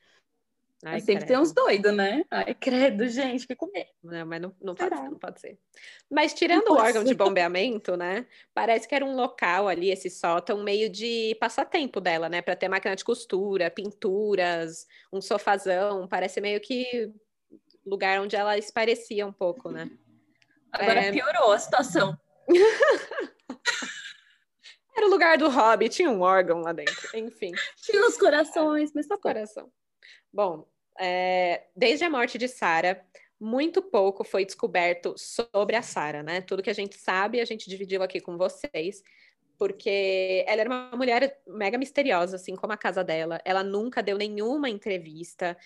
[0.89, 1.43] Ai, Sempre tem credo.
[1.43, 2.25] uns doidos, né?
[2.31, 3.89] Ai, credo, gente, que comer.
[4.01, 5.59] Não, mas não, não pode ser, não pode ser.
[6.09, 7.15] Mas tirando o órgão de ser.
[7.19, 8.25] bombeamento, né?
[8.55, 12.41] Parece que era um local ali, esse sótão, meio de passatempo dela, né?
[12.41, 16.07] Para ter máquina de costura, pinturas, um sofazão.
[16.07, 17.13] Parece meio que
[17.85, 19.91] lugar onde ela esparecia um pouco, né?
[20.71, 21.11] Agora É.
[21.11, 22.17] piorou a situação.
[24.97, 27.09] Era o lugar do hobby, tinha um órgão lá dentro.
[27.19, 27.51] Enfim.
[27.83, 29.21] Tinha os corações, mas tá bom.
[29.23, 29.71] coração.
[30.33, 30.67] Bom,
[30.99, 33.05] é, desde a morte de Sara,
[33.39, 36.41] muito pouco foi descoberto sobre a Sara, né?
[36.41, 39.03] Tudo que a gente sabe, a gente dividiu aqui com vocês,
[39.59, 43.41] porque ela era uma mulher mega misteriosa, assim como a casa dela.
[43.45, 45.57] Ela nunca deu nenhuma entrevista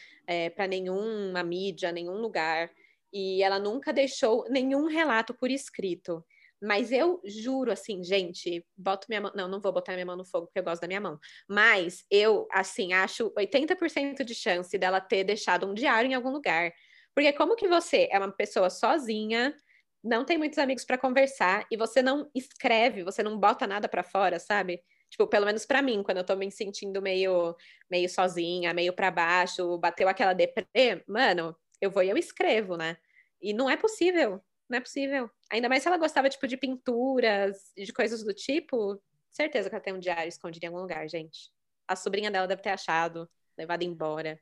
[0.54, 2.70] para nenhuma mídia, nenhum lugar,
[3.12, 6.24] e ela nunca deixou nenhum relato por escrito.
[6.62, 9.32] Mas eu juro, assim, gente, boto minha mão.
[9.34, 11.18] Não, não vou botar minha mão no fogo porque eu gosto da minha mão.
[11.48, 16.72] Mas eu, assim, acho 80% de chance dela ter deixado um diário em algum lugar.
[17.14, 19.54] Porque como que você é uma pessoa sozinha,
[20.02, 24.02] não tem muitos amigos para conversar e você não escreve, você não bota nada para
[24.02, 24.82] fora, sabe?
[25.10, 27.54] Tipo, pelo menos para mim, quando eu tô me sentindo meio
[27.90, 32.96] meio sozinha, meio para baixo, bateu aquela deprê, mano, eu vou e eu escrevo, né?
[33.42, 34.40] E não é possível,
[34.70, 35.28] não é possível.
[35.50, 39.82] Ainda mais se ela gostava tipo de pinturas, de coisas do tipo, certeza que ela
[39.84, 41.50] tem um diário escondido em algum lugar, gente.
[41.86, 43.28] A sobrinha dela deve ter achado,
[43.58, 44.38] levado embora.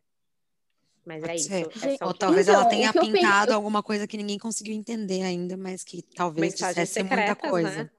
[1.05, 1.51] Mas é isso.
[1.55, 5.23] É Ou talvez Então, ela tenha eu pintado penso- alguma coisa que ninguém conseguiu entender
[5.23, 7.85] ainda, mas que talvez dissesse muita secretas, coisa.
[7.85, 7.91] né?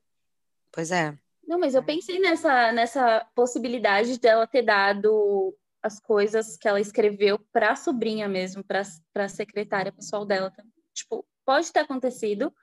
[0.72, 1.18] Pois é.
[1.48, 7.40] Não, mas eu pensei nessa, nessa possibilidade dela ter dado as coisas que ela escreveu
[7.52, 8.84] para a sobrinha mesmo, para
[9.16, 10.54] a secretária pessoal dela.
[10.94, 12.54] Tipo, pode ter acontecido.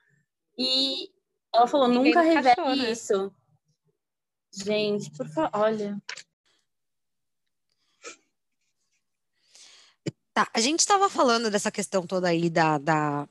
[0.56, 1.10] E
[1.52, 2.92] ela falou, Ninguém nunca revele achou, né?
[2.92, 3.34] isso.
[4.52, 6.00] Gente, por favor, olha.
[10.32, 13.28] Tá, a gente estava falando dessa questão toda aí da, da-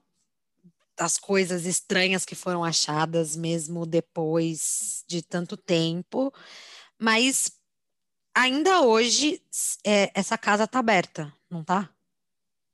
[0.97, 6.33] das coisas estranhas que foram achadas mesmo depois de tanto tempo,
[6.99, 7.49] mas
[8.35, 9.41] ainda hoje
[9.85, 11.94] é, essa casa tá aberta, não tá?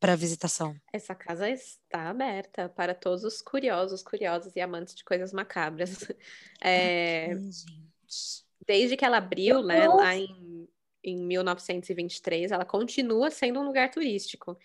[0.01, 0.75] Para visitação.
[0.91, 5.91] Essa casa está aberta para todos os curiosos, curiosas e amantes de coisas macabras.
[6.63, 7.39] É, Ai,
[8.67, 10.67] desde que ela abriu, né, lá em,
[11.03, 14.57] em 1923, ela continua sendo um lugar turístico.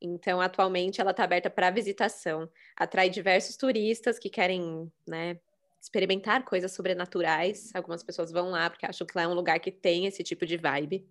[0.00, 2.48] Então, atualmente, ela está aberta para visitação.
[2.76, 5.38] Atrai diversos turistas que querem, né,
[5.80, 7.70] experimentar coisas sobrenaturais.
[7.74, 10.46] Algumas pessoas vão lá porque acham que lá é um lugar que tem esse tipo
[10.46, 11.06] de vibe.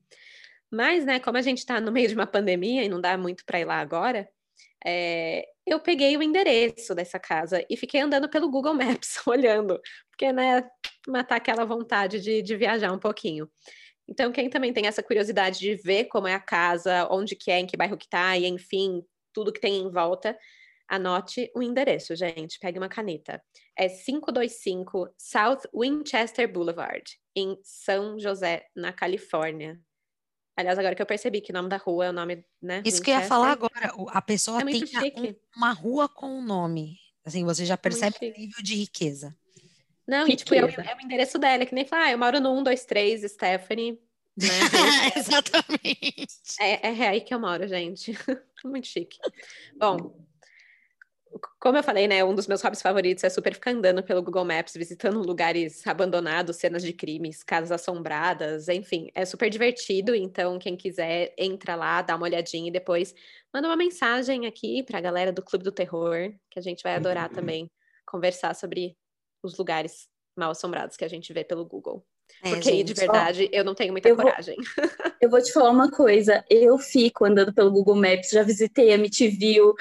[0.71, 3.43] Mas, né, como a gente está no meio de uma pandemia e não dá muito
[3.45, 4.29] para ir lá agora,
[4.85, 9.79] é, eu peguei o endereço dessa casa e fiquei andando pelo Google Maps, olhando,
[10.11, 10.69] porque, né,
[11.07, 13.49] matar aquela vontade de, de viajar um pouquinho.
[14.07, 17.59] Então, quem também tem essa curiosidade de ver como é a casa, onde que é,
[17.59, 19.03] em que bairro que tá, e enfim,
[19.33, 20.37] tudo que tem em volta,
[20.87, 22.57] anote o endereço, gente.
[22.59, 23.41] Pegue uma caneta.
[23.77, 27.03] É 525 South Winchester Boulevard,
[27.35, 29.79] em São José, na Califórnia.
[30.59, 32.81] Aliás, agora que eu percebi que o nome da rua é o nome, né?
[32.85, 35.13] Isso que eu ia falar agora, a pessoa É tem a- chique.
[35.21, 36.97] um- uma rua com o nome.
[37.23, 39.33] Assim, você já percebe o nível de riqueza.
[40.05, 40.89] Não, e tipo, é o, Riqueza.
[40.89, 44.01] é o endereço dela, que nem falar, ah, eu moro no 123 Stephanie,
[44.35, 44.47] né?
[45.15, 46.27] Exatamente.
[46.59, 48.11] É, é aí que eu moro, gente.
[48.65, 49.17] Muito chique.
[49.77, 50.13] Bom,
[51.59, 52.23] como eu falei, né?
[52.23, 56.57] Um dos meus hobbies favoritos é super ficar andando pelo Google Maps, visitando lugares abandonados,
[56.57, 60.15] cenas de crimes, casas assombradas, enfim, é super divertido.
[60.15, 63.13] Então, quem quiser, entra lá, dá uma olhadinha e depois
[63.53, 66.95] manda uma mensagem aqui para a galera do Clube do Terror, que a gente vai
[66.95, 67.69] adorar também
[68.05, 68.97] conversar sobre
[69.43, 72.05] os lugares mal assombrados que a gente vê pelo Google.
[72.43, 74.55] É, Porque gente, de verdade ó, eu não tenho muita eu coragem.
[74.55, 74.85] Vou,
[75.21, 76.43] eu vou te falar uma coisa.
[76.49, 79.73] Eu fico andando pelo Google Maps, já visitei a MTV.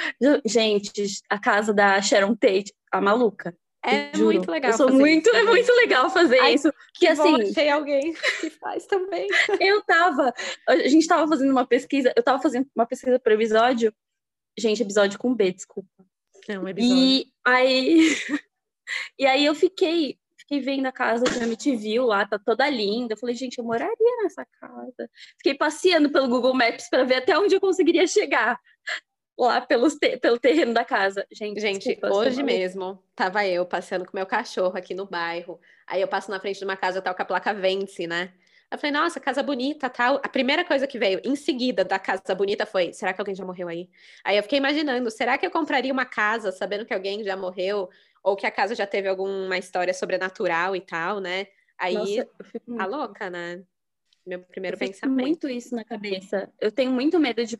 [0.44, 0.90] Gente,
[1.28, 3.54] a casa da Sharon Tate, a maluca.
[3.84, 4.34] É Juro.
[4.34, 4.72] muito legal.
[4.72, 6.70] Eu sou muito, é muito legal fazer Ai, isso.
[6.92, 7.52] Que, que assim.
[7.52, 9.28] Tem alguém que faz também.
[9.60, 10.34] eu tava.
[10.68, 12.12] A gente tava fazendo uma pesquisa.
[12.16, 13.94] Eu tava fazendo uma pesquisa para episódio.
[14.58, 15.88] Gente, episódio com B, desculpa.
[16.48, 16.96] É um episódio.
[16.96, 18.16] E aí.
[19.18, 20.18] e aí eu fiquei
[20.48, 23.12] fiquei vendo a casa de MTV lá, tá toda linda.
[23.12, 25.10] Eu falei, gente, eu moraria nessa casa.
[25.36, 28.58] Fiquei passeando pelo Google Maps para ver até onde eu conseguiria chegar
[29.38, 31.26] lá pelos te pelo terreno da casa.
[31.30, 35.60] Gente, gente desculpa, hoje mesmo tava eu passeando com meu cachorro aqui no bairro.
[35.86, 38.32] Aí eu passo na frente de uma casa tal com a placa Vence, né?
[38.70, 40.16] Eu falei, nossa, casa bonita, tal.
[40.16, 43.44] A primeira coisa que veio em seguida da casa bonita foi: será que alguém já
[43.44, 43.88] morreu aí?
[44.22, 47.88] Aí eu fiquei imaginando, será que eu compraria uma casa sabendo que alguém já morreu?
[48.22, 51.46] Ou que a casa já teve alguma história sobrenatural e tal, né?
[51.78, 52.28] Aí, Nossa,
[52.78, 53.62] a louca, né?
[54.26, 55.26] Meu primeiro eu pensamento.
[55.26, 56.52] muito isso na cabeça.
[56.60, 57.58] Eu tenho muito medo de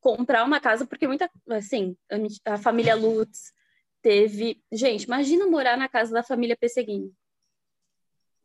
[0.00, 1.96] comprar uma casa, porque muita, assim,
[2.44, 3.52] a família Lutz
[4.00, 4.62] teve...
[4.72, 7.12] Gente, imagina morar na casa da família Pesseguini.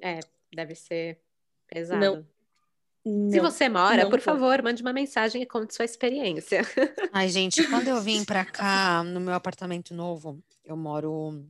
[0.02, 0.20] É,
[0.54, 1.22] deve ser
[1.68, 2.00] pesado.
[2.00, 2.28] Não.
[3.06, 6.62] Não, Se você mora, por favor, mande uma mensagem e conte sua experiência.
[7.14, 11.46] Ai, gente, quando eu vim para cá, no meu apartamento novo, eu moro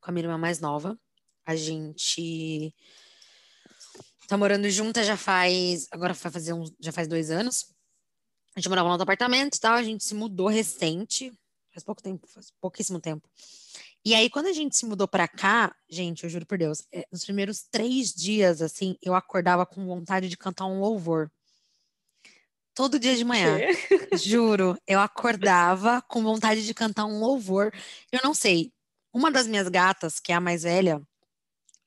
[0.00, 0.98] com a minha irmã mais nova.
[1.44, 2.74] A gente
[4.28, 5.86] tá morando junta já faz.
[5.90, 6.72] Agora vai fazer uns.
[6.80, 7.72] Já faz dois anos.
[8.54, 9.74] A gente morava no outro apartamento e tal.
[9.74, 11.32] A gente se mudou recente.
[11.72, 13.28] Faz pouco tempo, faz pouquíssimo tempo.
[14.04, 17.06] E aí, quando a gente se mudou para cá, gente, eu juro por Deus, é,
[17.10, 21.30] nos primeiros três dias, assim, eu acordava com vontade de cantar um louvor.
[22.74, 23.58] Todo dia de manhã.
[24.14, 27.72] Juro, eu acordava com vontade de cantar um louvor.
[28.10, 28.72] Eu não sei.
[29.12, 31.02] Uma das minhas gatas, que é a mais velha,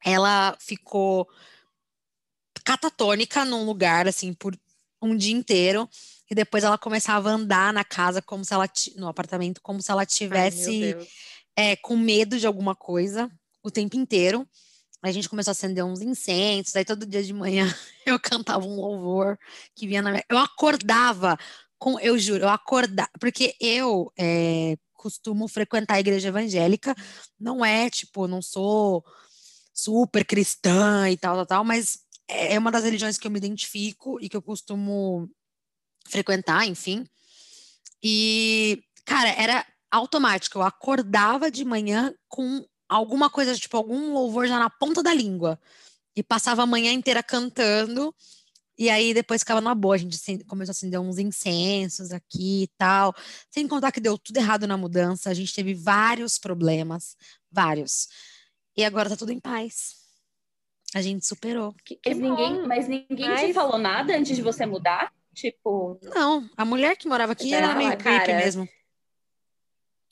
[0.03, 1.27] ela ficou
[2.63, 4.57] catatônica num lugar assim por
[5.01, 5.89] um dia inteiro
[6.29, 9.91] e depois ela começava a andar na casa como se ela no apartamento como se
[9.91, 11.07] ela tivesse Ai,
[11.55, 13.29] é, com medo de alguma coisa
[13.63, 14.47] o tempo inteiro.
[15.09, 17.67] A gente começou a acender uns incensos, aí todo dia de manhã
[18.05, 19.37] eu cantava um louvor
[19.75, 20.25] que vinha na minha...
[20.27, 21.37] Eu acordava
[21.77, 26.95] com, eu juro, eu acordava, porque eu é, costumo frequentar a igreja evangélica,
[27.39, 29.05] não é, tipo, não sou
[29.71, 33.37] super cristã e tal, tal, tal, mas é, é uma das religiões que eu me
[33.37, 35.29] identifico e que eu costumo
[36.07, 37.05] frequentar, enfim.
[38.01, 44.59] E, cara, era automático, eu acordava de manhã com alguma coisa, tipo, algum louvor já
[44.59, 45.59] na ponta da língua.
[46.15, 48.13] E passava a manhã inteira cantando.
[48.77, 52.67] E aí depois ficava na boa, a gente começou a acender uns incensos aqui e
[52.77, 53.13] tal.
[53.49, 57.15] Sem contar que deu tudo errado na mudança, a gente teve vários problemas,
[57.49, 58.09] vários.
[58.75, 59.95] E agora tá tudo em paz.
[60.93, 61.73] A gente superou.
[61.85, 63.41] Que, que mas, ninguém, mas ninguém mas...
[63.41, 65.11] te falou nada antes de você mudar?
[65.33, 65.99] Tipo.
[66.03, 68.67] Não, a mulher que morava aqui era meio creepy mesmo.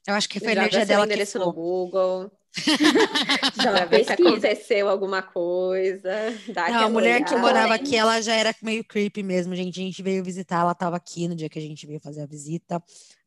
[0.06, 1.48] Eu acho que foi a energia dela que ficou.
[1.48, 2.32] no Google.
[3.62, 6.12] já ver se aconteceu alguma coisa.
[6.72, 7.26] Não, a mulher olhada.
[7.26, 9.80] que morava aqui, ela já era meio creepy mesmo, gente.
[9.80, 12.26] A gente veio visitar, ela estava aqui no dia que a gente veio fazer a
[12.26, 12.82] visita,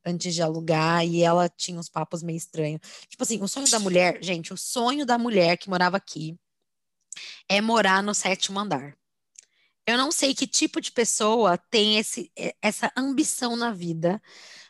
[0.05, 2.81] antes de alugar, e ela tinha uns papos meio estranhos.
[3.09, 6.39] Tipo assim, o sonho da mulher, gente, o sonho da mulher que morava aqui
[7.49, 8.97] é morar no sétimo andar.
[9.87, 12.31] Eu não sei que tipo de pessoa tem esse,
[12.61, 14.21] essa ambição na vida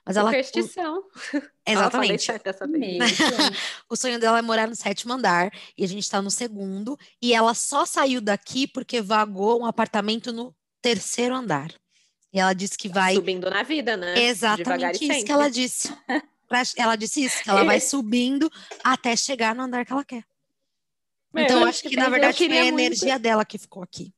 [0.06, 0.30] mas ela.
[0.30, 1.02] Superstição.
[1.66, 2.30] Exatamente.
[3.90, 6.96] o sonho dela é morar no sétimo andar e a gente está no segundo.
[7.20, 11.74] E ela só saiu daqui porque vagou um apartamento no terceiro andar.
[12.32, 13.14] E ela disse que vai.
[13.14, 14.16] Subindo na vida, né?
[14.16, 15.92] Exatamente isso que ela disse.
[16.76, 18.48] Ela disse isso, que ela vai subindo
[18.84, 20.22] até chegar no andar que ela quer.
[21.34, 22.78] então, eu acho que, na verdade, foi a muito...
[22.78, 24.14] energia dela que ficou aqui.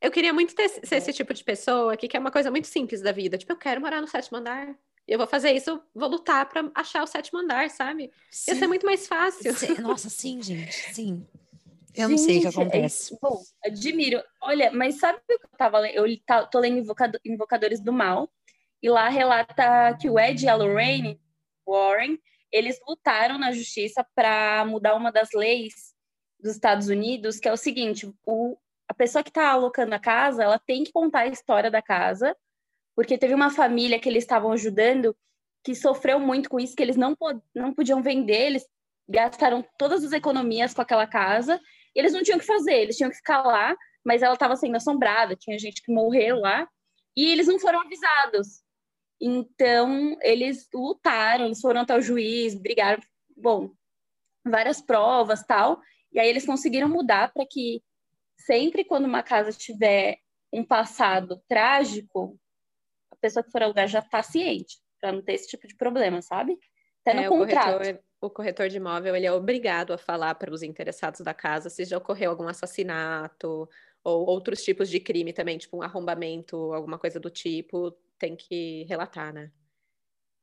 [0.00, 3.02] Eu queria muito ter, ser esse tipo de pessoa que quer uma coisa muito simples
[3.02, 3.36] da vida.
[3.36, 4.74] Tipo, eu quero morar no sétimo andar
[5.10, 8.12] eu vou fazer isso, vou lutar para achar o sétimo andar, sabe?
[8.30, 8.52] Sim.
[8.52, 9.52] Ia ser muito mais fácil.
[9.82, 11.26] Nossa, sim, gente, sim.
[11.92, 13.14] Eu gente, não sei o que é acontece.
[13.14, 14.22] É, bom, admiro.
[14.40, 15.94] Olha, mas sabe o que eu tava lendo?
[15.96, 16.86] Eu tá, tô lendo
[17.24, 18.30] Invocadores do Mal,
[18.80, 21.20] e lá relata que o Ed e a Lorraine
[21.66, 22.16] Warren,
[22.52, 25.92] eles lutaram na justiça para mudar uma das leis
[26.38, 28.56] dos Estados Unidos, que é o seguinte, o,
[29.00, 32.36] pessoa que está alocando a casa, ela tem que contar a história da casa,
[32.94, 35.16] porque teve uma família que eles estavam ajudando
[35.64, 37.16] que sofreu muito com isso, que eles não,
[37.54, 38.66] não podiam vender, eles
[39.08, 41.58] gastaram todas as economias com aquela casa,
[41.96, 43.74] e eles não tinham o que fazer, eles tinham que ficar lá,
[44.04, 46.68] mas ela estava sendo assombrada, tinha gente que morreu lá,
[47.16, 48.60] e eles não foram avisados.
[49.18, 53.02] Então, eles lutaram, eles foram até o juiz, brigaram,
[53.34, 53.70] bom,
[54.44, 55.80] várias provas tal,
[56.12, 57.82] e aí eles conseguiram mudar para que
[58.44, 60.18] sempre quando uma casa tiver
[60.52, 62.38] um passado trágico,
[63.10, 66.20] a pessoa que for alugar já está ciente, para não ter esse tipo de problema,
[66.22, 66.58] sabe?
[67.04, 67.68] Até no é, contrato.
[67.68, 71.32] O corretor, o corretor de imóvel ele é obrigado a falar para os interessados da
[71.32, 73.68] casa se já ocorreu algum assassinato
[74.02, 78.84] ou outros tipos de crime também, tipo um arrombamento, alguma coisa do tipo, tem que
[78.84, 79.50] relatar, né?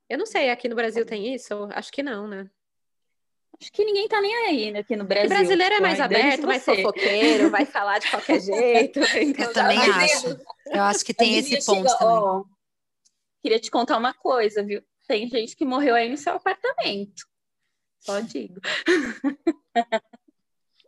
[0.09, 1.67] Eu não sei, aqui no Brasil tem isso?
[1.71, 2.49] Acho que não, né?
[3.59, 5.25] Acho que ninguém tá nem aí né, aqui no Brasil.
[5.25, 8.99] O brasileiro é mais aberto, mais fofoqueiro, vai falar de qualquer jeito.
[8.99, 10.39] Então eu também acho.
[10.67, 12.15] Eu acho que tem esse ponto chega, também.
[12.15, 12.43] Ó,
[13.41, 14.83] queria te contar uma coisa, viu?
[15.07, 17.25] Tem gente que morreu aí no seu apartamento.
[17.99, 18.61] Só digo.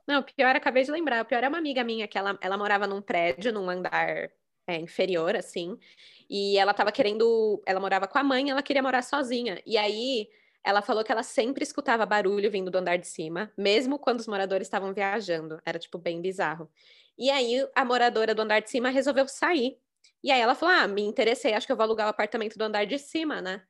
[0.07, 1.23] Não, pior, acabei de lembrar.
[1.23, 4.29] O pior é uma amiga minha que ela, ela morava num prédio, num andar
[4.67, 5.77] é, inferior, assim.
[6.29, 7.61] E ela tava querendo.
[7.65, 9.61] Ela morava com a mãe, ela queria morar sozinha.
[9.65, 10.27] E aí
[10.63, 14.27] ela falou que ela sempre escutava barulho vindo do andar de cima, mesmo quando os
[14.27, 15.59] moradores estavam viajando.
[15.65, 16.69] Era, tipo, bem bizarro.
[17.17, 19.77] E aí a moradora do andar de cima resolveu sair.
[20.23, 22.63] E aí ela falou: Ah, me interessei, acho que eu vou alugar o apartamento do
[22.63, 23.61] andar de cima, né?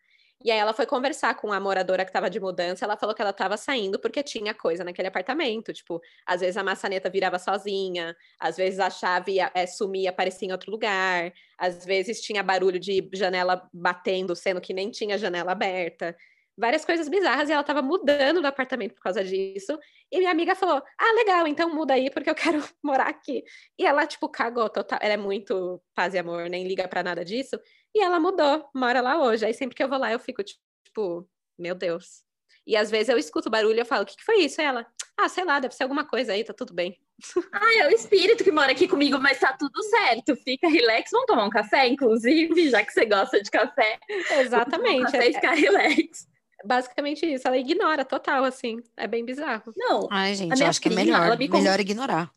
[0.44, 3.22] E aí ela foi conversar com a moradora que estava de mudança, ela falou que
[3.22, 8.16] ela estava saindo porque tinha coisa naquele apartamento, tipo, às vezes a maçaneta virava sozinha,
[8.40, 13.10] às vezes a chave é, sumia, aparecia em outro lugar, às vezes tinha barulho de
[13.14, 16.16] janela batendo, sendo que nem tinha janela aberta
[16.60, 19.80] várias coisas bizarras e ela estava mudando do apartamento por causa disso.
[20.12, 23.44] E minha amiga falou: Ah, legal, então muda aí porque eu quero morar aqui.
[23.78, 25.00] E ela, tipo, cagou total.
[25.02, 27.60] Ela é muito paz e amor, nem liga para nada disso.
[27.96, 29.46] E ela mudou, mora lá hoje.
[29.46, 32.24] Aí sempre que eu vou lá, eu fico tipo, meu Deus.
[32.68, 34.62] E às vezes eu escuto barulho e eu falo: O que, que foi isso?
[34.62, 34.86] E ela,
[35.18, 37.00] ah, sei lá, deve ser alguma coisa aí, tá tudo bem.
[37.52, 40.36] Ah, é o espírito que mora aqui comigo, mas tá tudo certo.
[40.38, 41.12] Fica relax.
[41.12, 44.00] Vamos tomar um café, inclusive, já que você gosta de café.
[44.40, 45.02] Exatamente.
[45.02, 46.28] Um café é, e ficar relax
[46.66, 47.48] basicamente isso.
[47.48, 48.82] Ela ignora total, assim.
[48.96, 49.74] É bem bizarro.
[49.76, 50.08] Não.
[50.12, 51.38] Ai, gente, acho prima, que é melhor.
[51.38, 52.32] Me melhor ignorar.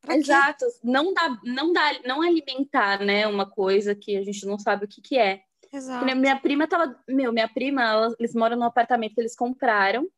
[0.00, 0.64] Pra Exato.
[0.82, 4.88] Não dá, não dá, não alimentar, né, uma coisa que a gente não sabe o
[4.88, 5.42] que que é.
[5.72, 6.04] Exato.
[6.16, 10.08] Minha prima tava, meu, minha prima, ela, eles moram num apartamento que eles compraram.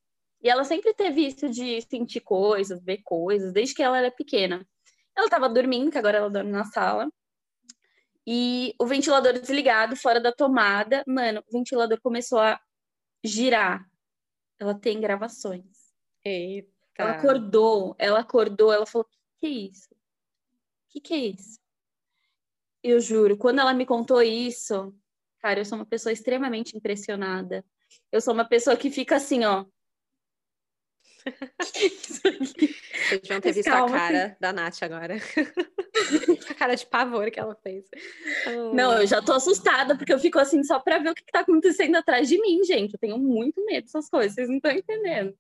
[0.43, 4.67] E ela sempre teve isso de sentir coisas, ver coisas, desde que ela era pequena.
[5.17, 7.09] Ela tava dormindo, que agora ela dorme na sala.
[8.27, 11.05] E o ventilador desligado, fora da tomada.
[11.07, 12.59] Mano, o ventilador começou a
[13.25, 13.89] girar.
[14.59, 15.93] Ela tem gravações.
[16.25, 16.71] Eita.
[16.99, 19.93] Ela acordou, ela acordou, ela falou: que, que é isso?
[19.93, 19.97] O
[20.89, 21.59] que, que é isso?
[22.83, 24.95] Eu juro, quando ela me contou isso,
[25.41, 27.65] cara, eu sou uma pessoa extremamente impressionada.
[28.11, 29.65] Eu sou uma pessoa que fica assim, ó.
[31.61, 35.17] Vocês vão ter visto Calma, a cara da Nath agora.
[36.51, 37.85] a cara de pavor que ela fez.
[38.75, 41.33] Não, eu já tô assustada, porque eu fico assim só pra ver o que, que
[41.33, 42.95] tá acontecendo atrás de mim, gente.
[42.95, 45.37] Eu tenho muito medo dessas coisas, vocês não estão entendendo.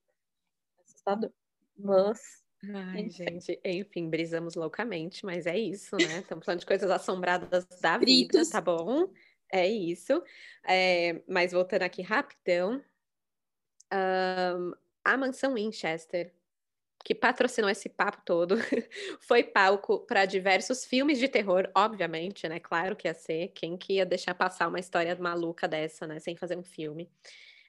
[0.84, 1.32] Assustador.
[1.76, 2.42] Mas.
[2.72, 6.20] Ai, gente, enfim, brisamos loucamente, mas é isso, né?
[6.20, 9.10] Estamos falando de coisas assombradas da vida, tá bom?
[9.50, 10.22] É isso.
[10.64, 12.82] É, mas voltando aqui rapidão.
[13.92, 14.72] Um,
[15.04, 16.32] a mansão Winchester
[17.04, 18.56] que patrocinou esse papo todo,
[19.26, 22.60] foi palco para diversos filmes de terror, obviamente, né?
[22.60, 23.48] Claro que ia ser.
[23.48, 26.20] Quem que ia deixar passar uma história maluca dessa, né?
[26.20, 27.10] Sem fazer um filme.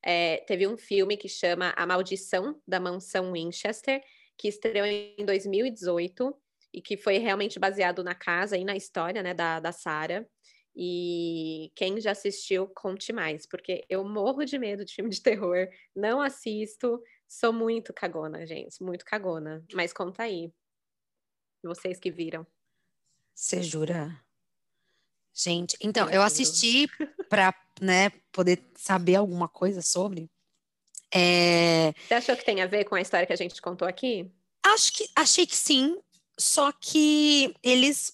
[0.05, 4.03] É, teve um filme que chama A Maldição da Mansão Winchester,
[4.37, 6.35] que estreou em 2018
[6.73, 10.25] e que foi realmente baseado na casa e na história, né, da, da Sarah.
[10.75, 15.67] E quem já assistiu, conte mais, porque eu morro de medo de filme de terror,
[15.95, 19.63] não assisto, Sou muito cagona, gente, muito cagona.
[19.73, 20.53] Mas conta aí.
[21.63, 22.45] Vocês que viram.
[23.33, 24.19] Você jura?
[25.33, 26.87] Gente, então, eu assisti
[27.27, 30.29] para né, poder saber alguma coisa sobre.
[31.11, 31.93] É...
[32.07, 34.31] Você achou que tem a ver com a história que a gente contou aqui?
[34.63, 35.97] Acho que achei que sim,
[36.37, 38.13] só que eles,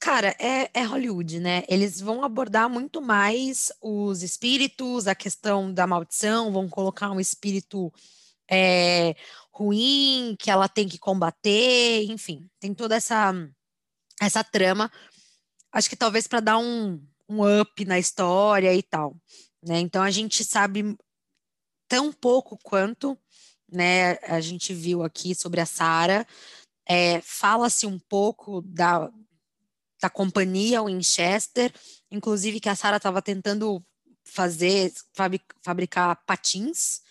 [0.00, 1.64] cara, é, é Hollywood, né?
[1.68, 7.92] Eles vão abordar muito mais os espíritos, a questão da maldição, vão colocar um espírito
[8.50, 9.14] é,
[9.52, 13.32] ruim, que ela tem que combater, enfim, tem toda essa,
[14.20, 14.90] essa trama.
[15.70, 19.16] Acho que talvez para dar um, um up na história e tal.
[19.62, 19.78] Né?
[19.78, 20.96] Então a gente sabe
[21.86, 23.16] tão pouco quanto
[23.70, 26.26] né, a gente viu aqui sobre a Sara.
[26.88, 29.08] É, Fala-se um pouco da,
[30.02, 31.72] da companhia Winchester,
[32.10, 33.84] inclusive que a Sara estava tentando
[34.24, 34.92] fazer,
[35.62, 37.02] fabricar patins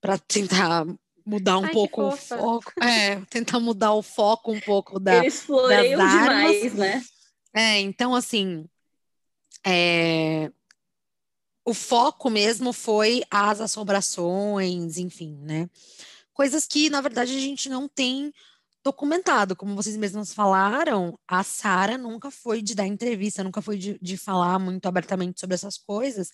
[0.00, 0.86] para tentar
[1.24, 2.72] mudar um Ai, pouco o foco.
[2.82, 5.16] É, tentar mudar o foco um pouco da.
[5.16, 7.04] Eles floreiam demais, né?
[7.54, 8.64] É, então assim.
[9.66, 10.50] É,
[11.64, 15.68] o foco mesmo foi as assombrações, enfim, né?
[16.32, 18.32] Coisas que, na verdade, a gente não tem
[18.82, 23.98] documentado, como vocês mesmos falaram, a Sara nunca foi de dar entrevista, nunca foi de,
[24.00, 26.32] de falar muito abertamente sobre essas coisas.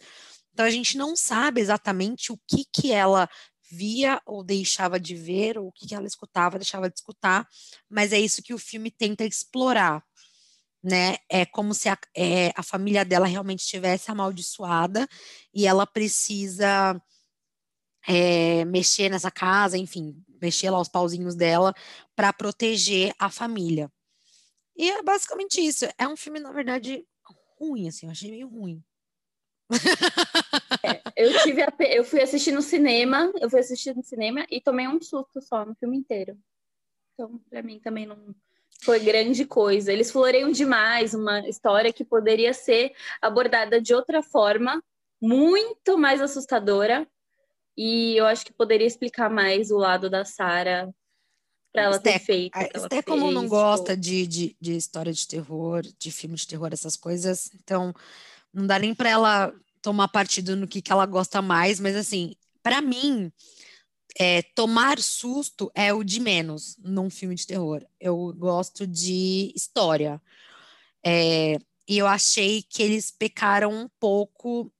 [0.52, 3.28] Então a gente não sabe exatamente o que que ela
[3.74, 7.48] via ou deixava de ver, ou o que, ela escutava, deixava de escutar,
[7.88, 10.04] mas é isso que o filme tenta explorar,
[10.82, 11.16] né?
[11.28, 15.08] É como se a, é, a família dela realmente estivesse amaldiçoada
[15.52, 17.00] e ela precisa
[18.06, 21.74] é, mexer nessa casa, enfim, mexer lá os pauzinhos dela
[22.14, 23.90] para proteger a família.
[24.76, 25.86] E é basicamente isso.
[25.98, 27.04] É um filme, na verdade,
[27.58, 28.82] ruim, assim, eu achei meio ruim.
[30.82, 34.60] É, eu tive a, eu fui assistir no cinema, eu fui assistir no cinema e
[34.60, 36.36] tomei um susto só no filme inteiro.
[37.14, 38.34] Então, para mim também não
[38.82, 39.92] foi grande coisa.
[39.92, 44.82] Eles floreiam demais uma história que poderia ser abordada de outra forma,
[45.20, 47.06] muito mais assustadora.
[47.76, 50.94] E eu acho que poderia explicar mais o lado da Sara
[51.72, 52.56] para ela ter feito.
[52.56, 56.94] Até como não gosta de, de, de história de terror, de filme de terror, essas
[56.94, 57.92] coisas, então
[58.52, 59.52] não dá nem para ela
[59.85, 63.30] tomar partido no que, que ela gosta mais, mas assim, para mim,
[64.18, 67.85] é, tomar susto é o de menos num filme de terror.
[68.01, 70.22] Eu gosto de história.
[71.05, 74.72] É, e eu achei que eles pecaram um pouco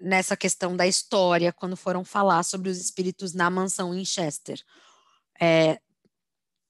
[0.00, 4.62] nessa questão da história quando foram falar sobre os espíritos na mansão em Chester.
[5.40, 5.80] É,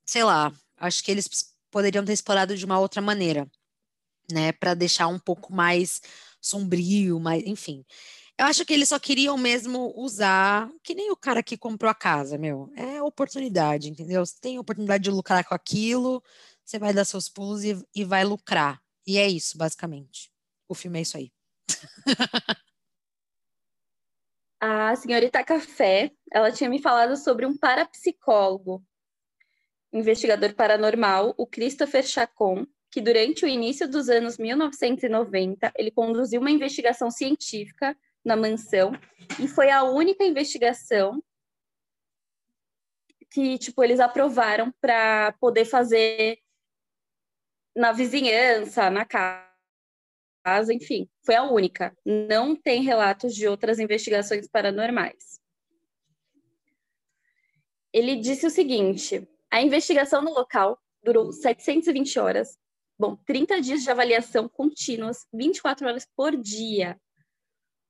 [0.07, 1.29] sei lá, acho que eles
[1.71, 3.47] poderiam ter explorado de uma outra maneira,
[4.33, 6.01] né, para deixar um pouco mais
[6.47, 7.85] sombrio, mas enfim.
[8.39, 11.95] Eu acho que eles só queriam mesmo usar, que nem o cara que comprou a
[11.95, 12.71] casa, meu.
[12.77, 14.25] É oportunidade, entendeu?
[14.25, 16.23] Você tem oportunidade de lucrar com aquilo,
[16.65, 18.83] você vai dar seus pulos e, e vai lucrar.
[19.07, 20.31] E é isso, basicamente.
[20.69, 21.33] O filme é isso aí.
[24.61, 28.85] a senhorita Café, ela tinha me falado sobre um parapsicólogo,
[29.93, 32.67] investigador paranormal, o Christopher Chacon,
[32.97, 37.95] que durante o início dos anos 1990, ele conduziu uma investigação científica
[38.25, 38.91] na mansão
[39.39, 41.23] e foi a única investigação
[43.31, 46.39] que, tipo, eles aprovaram para poder fazer
[47.77, 51.95] na vizinhança, na casa, enfim, foi a única.
[52.03, 55.39] Não tem relatos de outras investigações paranormais.
[57.93, 62.57] Ele disse o seguinte: a investigação no local durou 720 horas
[62.99, 66.99] Bom, 30 dias de avaliação contínuas, 24 horas por dia.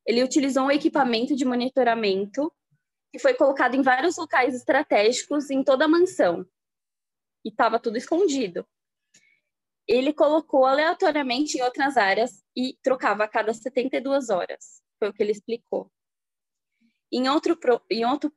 [0.05, 2.53] Ele utilizou um equipamento de monitoramento
[3.13, 6.45] que foi colocado em vários locais estratégicos em toda a mansão.
[7.45, 8.67] E estava tudo escondido.
[9.87, 14.83] Ele colocou aleatoriamente em outras áreas e trocava a cada 72 horas.
[14.99, 15.91] Foi o que ele explicou.
[17.13, 17.57] Em outro,
[17.89, 18.33] em outro,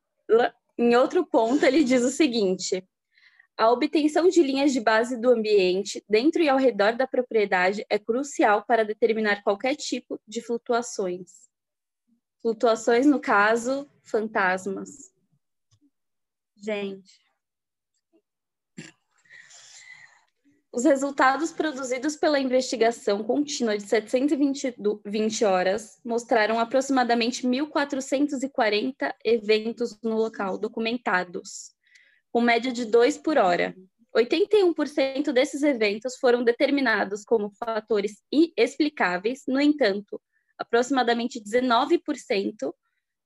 [0.77, 2.87] em outro ponto, ele diz o seguinte:
[3.59, 7.99] a obtenção de linhas de base do ambiente dentro e ao redor da propriedade é
[7.99, 11.49] crucial para determinar qualquer tipo de flutuações.
[12.41, 15.11] Flutuações, no caso, fantasmas.
[16.55, 17.19] Gente.
[20.71, 30.57] Os resultados produzidos pela investigação contínua de 720 horas mostraram aproximadamente 1.440 eventos no local
[30.57, 31.77] documentados
[32.31, 33.75] com média de 2 por hora.
[34.15, 40.21] 81% desses eventos foram determinados como fatores inexplicáveis, no entanto,
[40.57, 42.73] aproximadamente 19%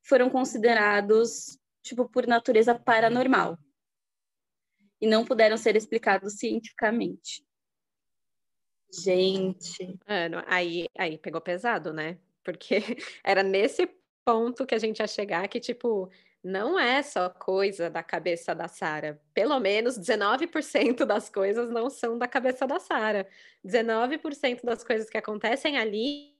[0.03, 3.57] foram considerados tipo por natureza paranormal
[5.01, 7.45] e não puderam ser explicados cientificamente.
[9.03, 12.19] Gente, é, aí aí pegou pesado, né?
[12.43, 12.75] Porque
[13.23, 13.89] era nesse
[14.23, 16.09] ponto que a gente ia chegar que tipo
[16.43, 19.21] não é só coisa da cabeça da Sara.
[19.33, 23.27] Pelo menos 19% das coisas não são da cabeça da Sara.
[23.65, 26.35] 19% das coisas que acontecem ali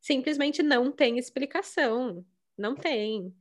[0.00, 2.24] simplesmente não tem explicação.
[2.56, 3.34] Não tem.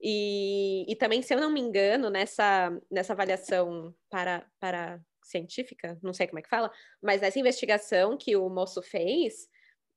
[0.00, 6.14] E, e também, se eu não me engano, nessa, nessa avaliação para, para científica, não
[6.14, 9.48] sei como é que fala, mas nessa investigação que o moço fez,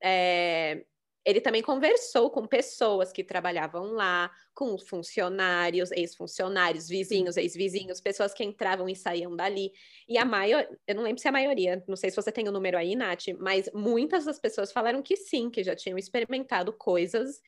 [0.04, 0.86] é,
[1.26, 8.44] ele também conversou com pessoas que trabalhavam lá, com funcionários, ex-funcionários, vizinhos, ex-vizinhos, pessoas que
[8.44, 9.72] entravam e saíam dali.
[10.08, 12.48] E a maior, eu não lembro se é a maioria, não sei se você tem
[12.48, 16.74] o número aí, Nath, mas muitas das pessoas falaram que sim, que já tinham experimentado
[16.74, 17.40] coisas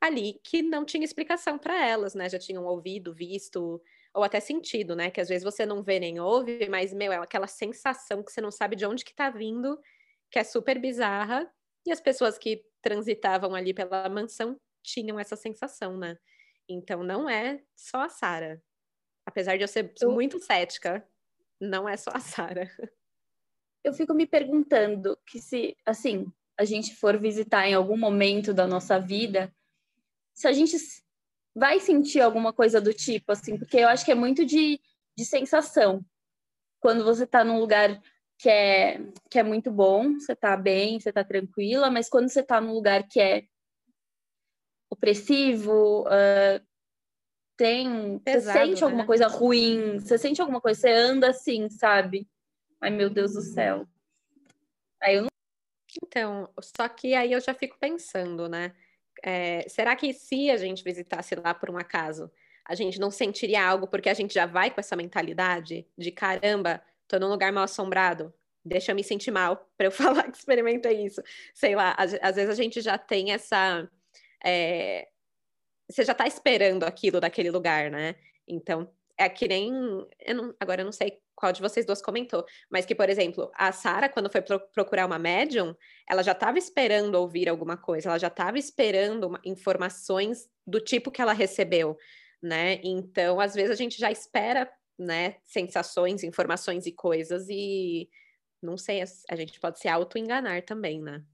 [0.00, 2.28] ali que não tinha explicação para elas, né?
[2.28, 3.80] Já tinham ouvido, visto
[4.14, 5.10] ou até sentido, né?
[5.10, 8.40] Que às vezes você não vê nem ouve, mas meu, é aquela sensação que você
[8.40, 9.78] não sabe de onde que tá vindo,
[10.30, 11.48] que é super bizarra.
[11.86, 16.18] E as pessoas que transitavam ali pela mansão tinham essa sensação, né?
[16.68, 18.62] Então não é só a Sara.
[19.24, 20.10] Apesar de eu ser eu...
[20.10, 21.06] muito cética.
[21.60, 22.68] não é só a Sara.
[23.84, 28.64] Eu fico me perguntando que se, assim, a gente for visitar em algum momento da
[28.64, 29.52] nossa vida,
[30.32, 30.76] se a gente
[31.52, 34.80] vai sentir alguma coisa do tipo, assim, porque eu acho que é muito de,
[35.16, 36.04] de sensação.
[36.78, 38.00] Quando você está num lugar
[38.42, 42.40] que é, que é muito bom, você está bem, você está tranquila, mas quando você
[42.40, 43.44] está num lugar que é
[44.90, 46.66] opressivo, uh,
[47.56, 48.18] tem.
[48.18, 48.86] Pesado, você sente né?
[48.86, 52.28] alguma coisa ruim, você sente alguma coisa, você anda assim, sabe?
[52.80, 53.86] Ai, meu Deus do céu.
[55.00, 55.28] Aí eu não.
[56.04, 58.74] Então, só que aí eu já fico pensando, né?
[59.22, 62.28] É, será que se a gente visitasse lá por um acaso,
[62.64, 66.82] a gente não sentiria algo porque a gente já vai com essa mentalidade de caramba,
[67.12, 68.32] tô num lugar mal assombrado,
[68.64, 71.22] deixa eu me sentir mal para eu falar que experimentei isso.
[71.54, 73.88] Sei lá, às, às vezes a gente já tem essa.
[74.44, 75.08] É,
[75.90, 78.14] você já tá esperando aquilo daquele lugar, né?
[78.48, 79.70] Então, é que nem.
[80.20, 83.50] Eu não, agora eu não sei qual de vocês duas comentou, mas que, por exemplo,
[83.54, 85.74] a Sara, quando foi pro, procurar uma médium,
[86.08, 91.10] ela já estava esperando ouvir alguma coisa, ela já estava esperando uma, informações do tipo
[91.10, 91.96] que ela recebeu,
[92.40, 92.80] né?
[92.84, 98.08] Então, às vezes a gente já espera, né, sensações, informações e coisas, e
[98.62, 101.24] não sei, a gente pode se auto-enganar também, né?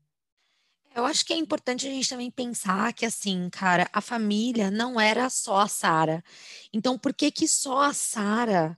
[0.95, 4.99] Eu acho que é importante a gente também pensar que, assim, cara, a família não
[4.99, 6.25] era só a Sara.
[6.73, 8.77] Então, por que que só a Sara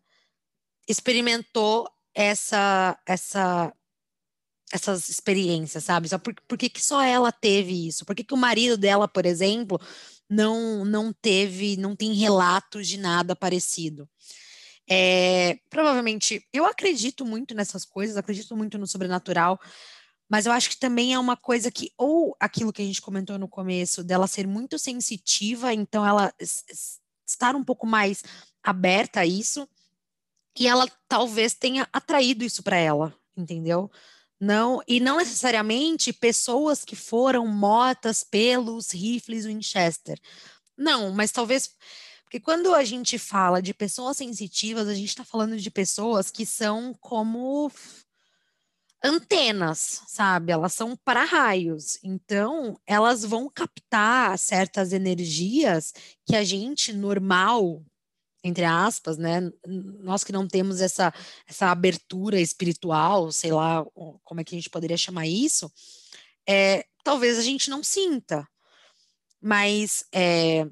[0.88, 3.72] experimentou essa, essa,
[4.72, 6.08] essas experiências, sabe?
[6.18, 8.04] Por, por que, que só ela teve isso?
[8.04, 9.80] Por que, que o marido dela, por exemplo,
[10.28, 14.08] não, não teve, não tem relatos de nada parecido?
[14.92, 19.60] É, provavelmente, eu acredito muito nessas coisas, acredito muito no sobrenatural,
[20.28, 23.38] mas eu acho que também é uma coisa que, ou aquilo que a gente comentou
[23.38, 26.32] no começo, dela ser muito sensitiva, então ela
[27.24, 28.24] estar um pouco mais
[28.64, 29.68] aberta a isso,
[30.58, 33.88] e ela talvez tenha atraído isso para ela, entendeu?
[34.40, 40.18] Não, e não necessariamente pessoas que foram mortas pelos rifles Winchester.
[40.76, 41.76] Não, mas talvez
[42.30, 46.46] porque quando a gente fala de pessoas sensitivas, a gente está falando de pessoas que
[46.46, 47.68] são como
[49.02, 50.52] antenas, sabe?
[50.52, 51.98] Elas são para-raios.
[52.04, 55.92] Então, elas vão captar certas energias
[56.24, 57.84] que a gente normal,
[58.44, 59.50] entre aspas, né?
[59.66, 61.12] Nós que não temos essa,
[61.48, 63.84] essa abertura espiritual, sei lá
[64.22, 65.68] como é que a gente poderia chamar isso,
[66.48, 68.46] é, talvez a gente não sinta.
[69.42, 70.68] Mas, é,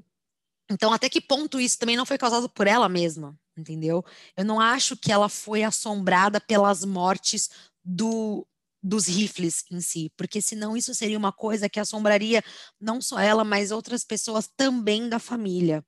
[0.70, 4.04] então, até que ponto isso também não foi causado por ela mesma, entendeu?
[4.36, 7.48] Eu não acho que ela foi assombrada pelas mortes
[7.82, 8.46] do,
[8.82, 12.42] dos rifles em si, porque senão isso seria uma coisa que assombraria
[12.80, 15.84] não só ela, mas outras pessoas também da família.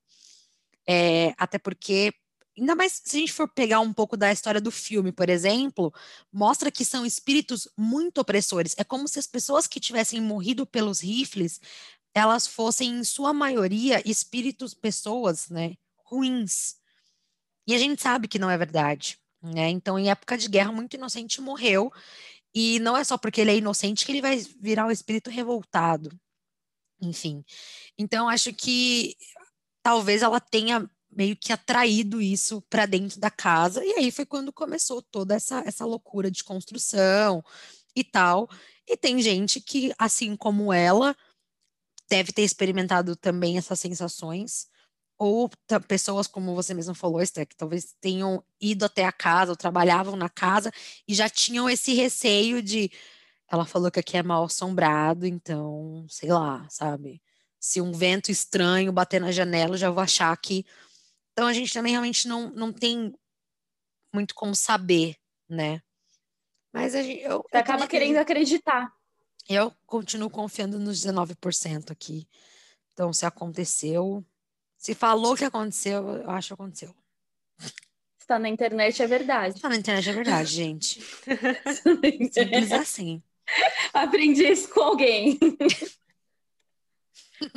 [0.89, 2.13] É, até porque,
[2.59, 5.93] ainda mais se a gente for pegar um pouco da história do filme, por exemplo,
[6.33, 8.75] mostra que são espíritos muito opressores.
[8.79, 11.61] É como se as pessoas que tivessem morrido pelos rifles,
[12.15, 16.77] elas fossem, em sua maioria, espíritos, pessoas, né, ruins.
[17.67, 19.19] E a gente sabe que não é verdade.
[19.43, 19.71] Né?
[19.71, 21.93] Então, em época de guerra, muito inocente morreu,
[22.55, 26.11] e não é só porque ele é inocente que ele vai virar um espírito revoltado.
[27.01, 27.45] Enfim.
[27.97, 29.17] Então, acho que
[29.83, 34.53] talvez ela tenha meio que atraído isso para dentro da casa, e aí foi quando
[34.53, 37.43] começou toda essa, essa loucura de construção
[37.97, 38.49] e tal.
[38.87, 41.17] E tem gente que, assim como ela,
[42.11, 44.69] deve ter experimentado também essas sensações
[45.17, 45.51] ou
[45.87, 50.17] pessoas, como você mesmo falou, Esther, que talvez tenham ido até a casa, ou trabalhavam
[50.17, 50.73] na casa,
[51.07, 52.91] e já tinham esse receio de.
[53.47, 57.23] Ela falou que aqui é mal assombrado, então, sei lá, sabe?
[57.61, 60.65] Se um vento estranho bater na janela, eu já vou achar que.
[61.33, 63.15] Então, a gente também realmente não, não tem
[64.13, 65.17] muito como saber,
[65.49, 65.83] né?
[66.73, 68.91] Mas a gente, eu, Você eu acaba querendo acreditar.
[69.49, 72.27] Eu continuo confiando nos 19% aqui.
[72.93, 74.25] Então, se aconteceu,
[74.77, 76.95] se falou que aconteceu, eu acho que aconteceu.
[78.19, 79.57] Está na internet, é verdade.
[79.57, 81.01] Está na internet, é verdade, gente.
[82.33, 83.23] Simples assim.
[83.93, 85.39] Aprendi isso com alguém.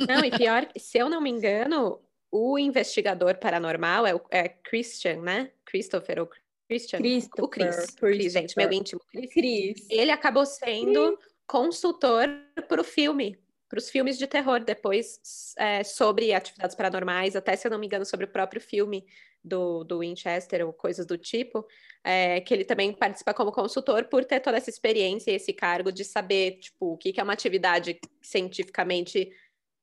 [0.08, 5.20] Não, e pior, se eu não me engano, o investigador paranormal é, o, é Christian,
[5.20, 5.50] né?
[5.64, 6.30] Christopher ou
[6.66, 6.98] Christian?
[6.98, 7.86] Christopher, o Chris.
[7.90, 9.00] Chris, gente, meu íntimo.
[9.10, 9.86] Chris.
[9.90, 11.33] Ele acabou sendo Chris.
[11.46, 12.28] Consultor
[12.68, 13.38] para o filme
[13.74, 17.86] para os filmes de terror depois é, sobre atividades paranormais, até se eu não me
[17.86, 19.04] engano, sobre o próprio filme
[19.42, 21.66] do, do Winchester ou coisas do tipo,
[22.04, 25.90] é, que ele também participa como consultor por ter toda essa experiência e esse cargo
[25.90, 29.28] de saber, tipo, o que, que é uma atividade cientificamente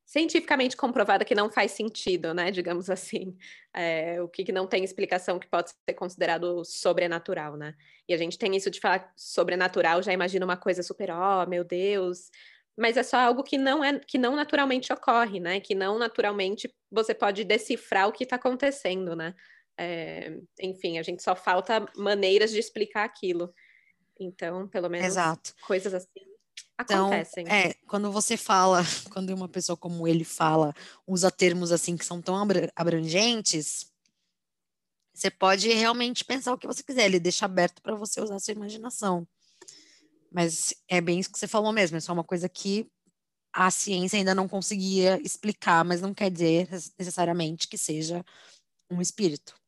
[0.05, 2.51] cientificamente comprovada que não faz sentido, né?
[2.51, 3.37] Digamos assim,
[3.73, 7.75] é, o que, que, não tem explicação que pode ser considerado sobrenatural, né?
[8.07, 11.63] E a gente tem isso de falar sobrenatural, já imagina uma coisa super, oh, meu
[11.63, 12.29] Deus,
[12.77, 15.59] mas é só algo que não é que não naturalmente ocorre, né?
[15.59, 19.33] Que não naturalmente você pode decifrar o que está acontecendo, né?
[19.77, 23.53] É, enfim, a gente só falta maneiras de explicar aquilo.
[24.19, 25.55] Então, pelo menos Exato.
[25.65, 26.30] coisas assim
[26.79, 27.11] então.
[27.47, 28.81] É, quando você fala,
[29.11, 30.73] quando uma pessoa como ele fala,
[31.05, 32.35] usa termos assim que são tão
[32.75, 33.91] abrangentes,
[35.13, 38.39] você pode realmente pensar o que você quiser, ele deixa aberto para você usar a
[38.39, 39.27] sua imaginação.
[40.31, 42.89] Mas é bem isso que você falou mesmo, é só uma coisa que
[43.53, 48.25] a ciência ainda não conseguia explicar, mas não quer dizer necessariamente que seja
[48.89, 49.60] um espírito.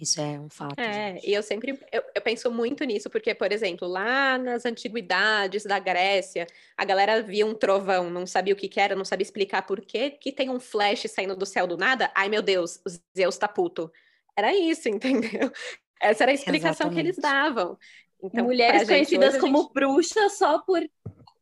[0.00, 0.78] Isso é um fato.
[0.80, 1.28] É, gente.
[1.28, 5.78] e eu sempre eu, eu, penso muito nisso, porque, por exemplo, lá nas antiguidades da
[5.78, 9.66] Grécia, a galera via um trovão, não sabia o que, que era, não sabia explicar
[9.66, 12.10] por quê, que tem um flash saindo do céu do nada.
[12.14, 12.80] Ai, meu Deus,
[13.14, 13.92] Zeus tá puto.
[14.34, 15.52] Era isso, entendeu?
[16.00, 16.94] Essa era a explicação Exatamente.
[16.94, 17.76] que eles davam.
[18.22, 19.72] Então, Mulheres conhecidas como gente...
[19.74, 20.82] bruxas só por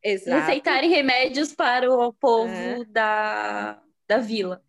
[0.03, 0.41] Exato.
[0.41, 2.85] receitarem remédios para o povo é.
[2.87, 4.63] da, da vila.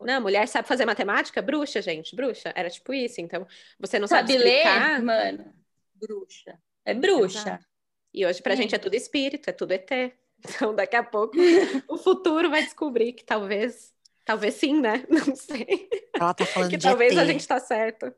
[0.00, 1.42] Não, mulher sabe fazer matemática?
[1.42, 2.52] Bruxa, gente, bruxa.
[2.54, 3.20] Era tipo isso.
[3.20, 3.46] Então,
[3.78, 4.92] você não sabe, sabe explicar...
[4.92, 5.54] ler, mano.
[5.94, 6.58] Bruxa.
[6.84, 7.38] É bruxa.
[7.40, 7.66] Exato.
[8.14, 8.56] E hoje pra é.
[8.56, 9.90] gente é tudo espírito, é tudo ET.
[10.48, 11.34] Então, daqui a pouco,
[11.88, 13.92] o futuro vai descobrir que talvez,
[14.22, 15.02] talvez sim, né?
[15.08, 15.88] Não sei.
[16.14, 17.18] Ela tá falando que de talvez ET.
[17.18, 18.14] a gente tá certo.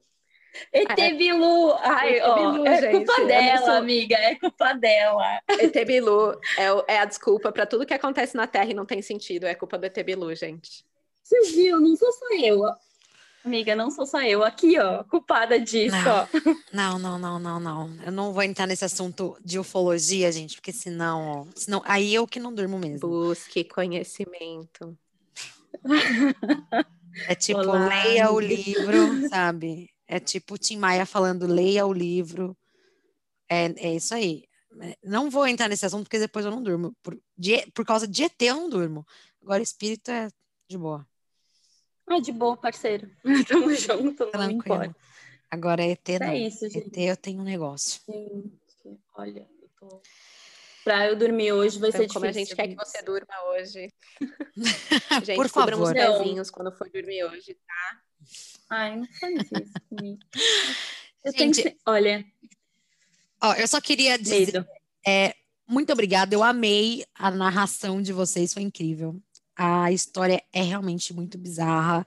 [0.72, 3.74] ET Bilu, ai, ó, Bilu, é gente, culpa dela, sou...
[3.74, 5.40] amiga, é culpa dela.
[5.49, 9.01] ET Bilu é, é a desculpa para tudo que acontece na Terra e não tem
[9.01, 10.84] sentido, é culpa do ET Bilu, gente.
[11.28, 11.78] Você viu?
[11.78, 12.62] Não sou só eu.
[13.44, 14.42] Amiga, não sou só eu.
[14.42, 16.26] Aqui, ó, culpada disso, não, ó.
[16.72, 17.96] Não, não, não, não, não.
[18.02, 22.26] Eu não vou entrar nesse assunto de ufologia, gente, porque senão, ó, senão aí eu
[22.26, 23.06] que não durmo mesmo.
[23.06, 24.96] Busque conhecimento.
[27.26, 28.32] É tipo, Olá, leia amiga.
[28.32, 29.90] o livro, sabe?
[30.06, 32.56] É tipo Tim Maia falando, leia o livro.
[33.50, 34.44] É, é isso aí.
[35.04, 36.94] Não vou entrar nesse assunto porque depois eu não durmo.
[37.02, 39.06] Por, de, por causa de ET eu não durmo.
[39.42, 40.28] Agora espírito é
[40.70, 41.06] de boa.
[42.09, 43.11] Ah, de boa, parceiro.
[43.48, 44.94] Tamo junto, Tranquilo.
[45.50, 46.26] Agora ET é não.
[46.28, 46.88] É isso, gente.
[46.88, 48.00] ET eu tenho um negócio.
[48.09, 50.02] Gente, olha, eu tô...
[50.84, 52.56] Pra eu dormir hoje vai então, ser como difícil.
[52.56, 53.92] Como a gente quer que você durma hoje.
[55.24, 55.82] gente, Por favor.
[55.82, 58.00] os pezinhos quando for dormir hoje, tá?
[58.70, 60.18] Ai, não faz isso comigo.
[61.24, 61.80] Eu gente, tenho que...
[61.86, 62.24] Olha...
[63.42, 64.66] Ó, eu só queria dizer...
[65.06, 65.34] É,
[65.66, 69.20] muito obrigada, eu amei a narração de vocês, foi incrível.
[69.59, 72.06] A história é realmente muito bizarra.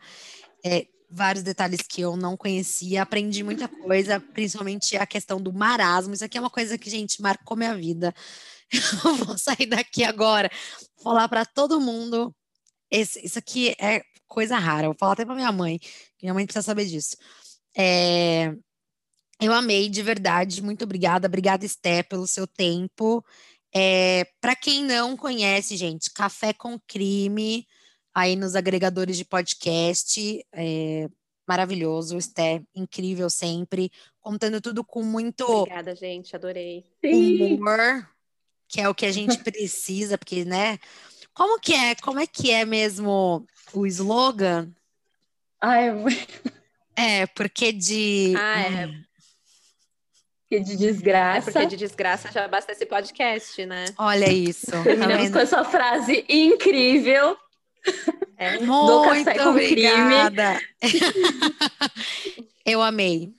[0.64, 6.14] É, vários detalhes que eu não conhecia, aprendi muita coisa, principalmente a questão do marasmo.
[6.14, 8.16] Isso aqui é uma coisa que, gente, marcou minha vida.
[9.06, 10.50] Eu vou sair daqui agora,
[11.04, 12.34] falar para todo mundo.
[12.90, 14.86] Esse, isso aqui é coisa rara.
[14.86, 17.18] Eu vou falar até para minha mãe, que minha mãe precisa saber disso.
[17.78, 18.54] É,
[19.42, 20.62] eu amei, de verdade.
[20.64, 21.28] Muito obrigada.
[21.28, 23.26] Obrigada, Esté, pelo seu tempo.
[23.74, 27.66] É, para quem não conhece, gente, Café com Crime,
[28.14, 31.10] aí nos agregadores de podcast, é,
[31.48, 36.86] maravilhoso, Esté, incrível sempre, contando tudo com muito Obrigada, gente, adorei.
[37.04, 38.08] Humor,
[38.68, 40.78] que é o que a gente precisa, porque, né?
[41.34, 41.96] Como que é?
[41.96, 44.70] Como é que é mesmo o slogan?
[45.62, 45.90] Ai,
[46.96, 48.34] é, porque de.
[48.38, 49.11] Ah, é.
[50.52, 51.50] Porque de desgraça.
[51.50, 53.86] É porque de desgraça já basta esse podcast, né?
[53.98, 54.70] Olha isso.
[54.84, 57.38] Terminamos tá com essa frase incrível.
[58.36, 58.60] É.
[58.60, 60.60] Muito obrigada.
[62.66, 63.34] Eu amei.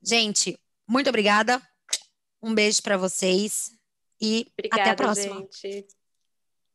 [0.00, 0.56] Gente,
[0.86, 1.60] muito obrigada.
[2.40, 3.72] Um beijo para vocês
[4.20, 5.48] e obrigada, até a próxima.
[5.50, 5.88] Gente.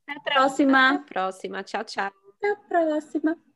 [0.05, 0.89] Até a próxima.
[0.89, 1.63] Até a próxima.
[1.63, 2.11] Tchau, tchau.
[2.35, 3.46] Até a próxima.